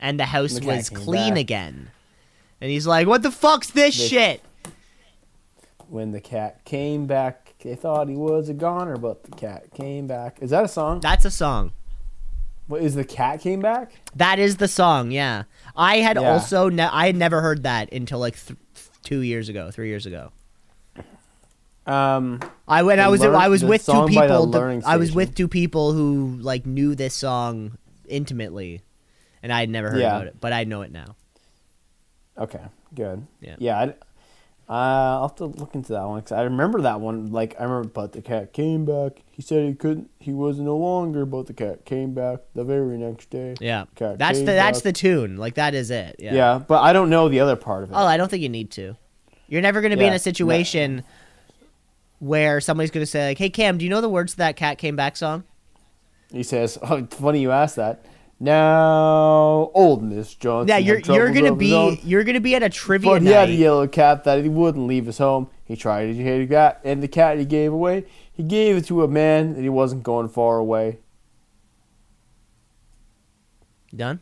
[0.00, 1.40] and the house The was clean back.
[1.40, 1.90] again,
[2.60, 4.42] and he's like, "What the fuck's this They- shit?"
[5.88, 10.06] When the cat came back, they thought he was a goner, but the cat came
[10.08, 10.38] back.
[10.40, 10.98] Is that a song?
[11.00, 11.70] That's a song.
[12.66, 13.92] What is the cat came back?
[14.16, 15.12] That is the song.
[15.12, 15.44] Yeah,
[15.76, 16.32] I had Yeah.
[16.32, 18.58] also ne- I had never heard that until like th-
[19.04, 20.32] two years ago, three years ago.
[21.86, 22.98] Um, I went.
[23.00, 23.20] I was.
[23.20, 24.46] learn- I was with two people.
[24.46, 27.78] the- I was with two people who like knew this song
[28.08, 28.80] intimately,
[29.46, 30.16] and I had never heard Yeah.
[30.16, 31.14] about it, but I know it now.
[32.36, 33.24] okay, good.
[33.40, 33.54] Yeah.
[33.58, 33.78] Yeah.
[33.78, 33.84] I,
[34.68, 37.30] uh, I'll have to look into that one because I remember that one.
[37.30, 39.22] Like I remember, but the cat came back.
[39.30, 40.10] He said he couldn't.
[40.18, 43.54] He was no longer, but the cat came back the very next day.
[43.60, 45.36] Yeah, that's the that's the tune.
[45.36, 46.16] Like that is it.
[46.18, 46.34] Yeah.
[46.34, 46.58] Yeah.
[46.58, 47.94] but I don't know the other part of it.
[47.94, 48.96] Oh, I don't think you need to.
[49.46, 51.04] You're never going to be in a situation
[52.18, 54.56] where somebody's going to say like, "Hey Cam, do you know the words to that
[54.56, 55.44] cat came back song?"
[56.32, 58.04] He says, "Oh, funny you asked that."
[58.38, 60.68] Now, old Miss Johnson.
[60.68, 63.52] Yeah, you're you're gonna be you're gonna be at a trivia But he had a
[63.52, 65.48] yellow cat that he wouldn't leave his home.
[65.64, 68.84] He tried to hit a cat, and the cat he gave away, he gave it
[68.86, 70.98] to a man that he wasn't going far away.
[73.94, 74.20] Done.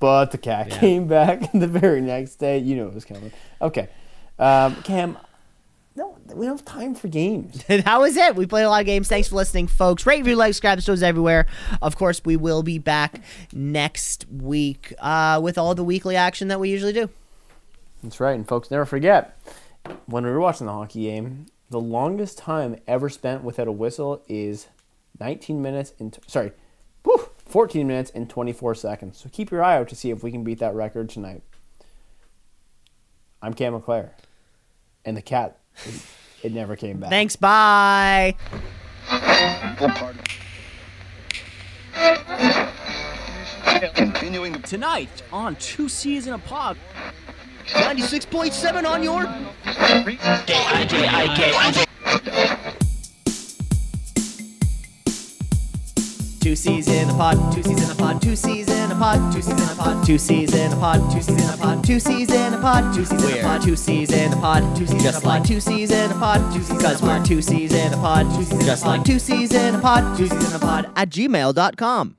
[0.00, 0.78] But the cat Yeah.
[0.80, 2.58] came back the very next day.
[2.58, 3.30] You know it was coming.
[3.60, 3.88] Okay,
[4.40, 5.16] um, Cam.
[5.94, 7.64] No, we don't have time for games.
[7.68, 8.34] that was it.
[8.34, 9.08] We played a lot of games.
[9.08, 10.06] Thanks for listening, folks.
[10.06, 10.80] Rate, review, like, subscribe.
[10.80, 11.46] Shows everywhere.
[11.82, 13.20] Of course, we will be back
[13.52, 17.10] next week uh, with all the weekly action that we usually do.
[18.02, 19.38] That's right, and folks, never forget
[20.06, 24.22] when we were watching the hockey game, the longest time ever spent without a whistle
[24.28, 24.68] is
[25.20, 26.52] 19 minutes and sorry,
[27.04, 29.18] whew, 14 minutes and 24 seconds.
[29.18, 31.42] So keep your eye out to see if we can beat that record tonight.
[33.40, 34.10] I'm Cam McClare,
[35.04, 36.02] and the cat, it,
[36.42, 37.10] it never came back.
[37.10, 37.36] Thanks.
[37.36, 38.36] Bye.
[43.94, 46.76] Continuing tonight on Two C's in a Pod.
[47.66, 49.26] 96.7 on your.
[56.42, 59.32] Two C's in a pod, two C's in a pod, two C's in a pod,
[59.32, 61.84] two C's in a pod, two C's in a pod, two C's in a pod,
[61.84, 64.76] two C's in a pod, two C's in a pod, two C's in a pod,
[64.76, 67.72] two C's just like two C's in a pod, two C's because we're two C's
[67.72, 70.56] in a pod, two C's just like two C's in a pod, two C's in
[70.56, 72.16] a pod at gmail.com.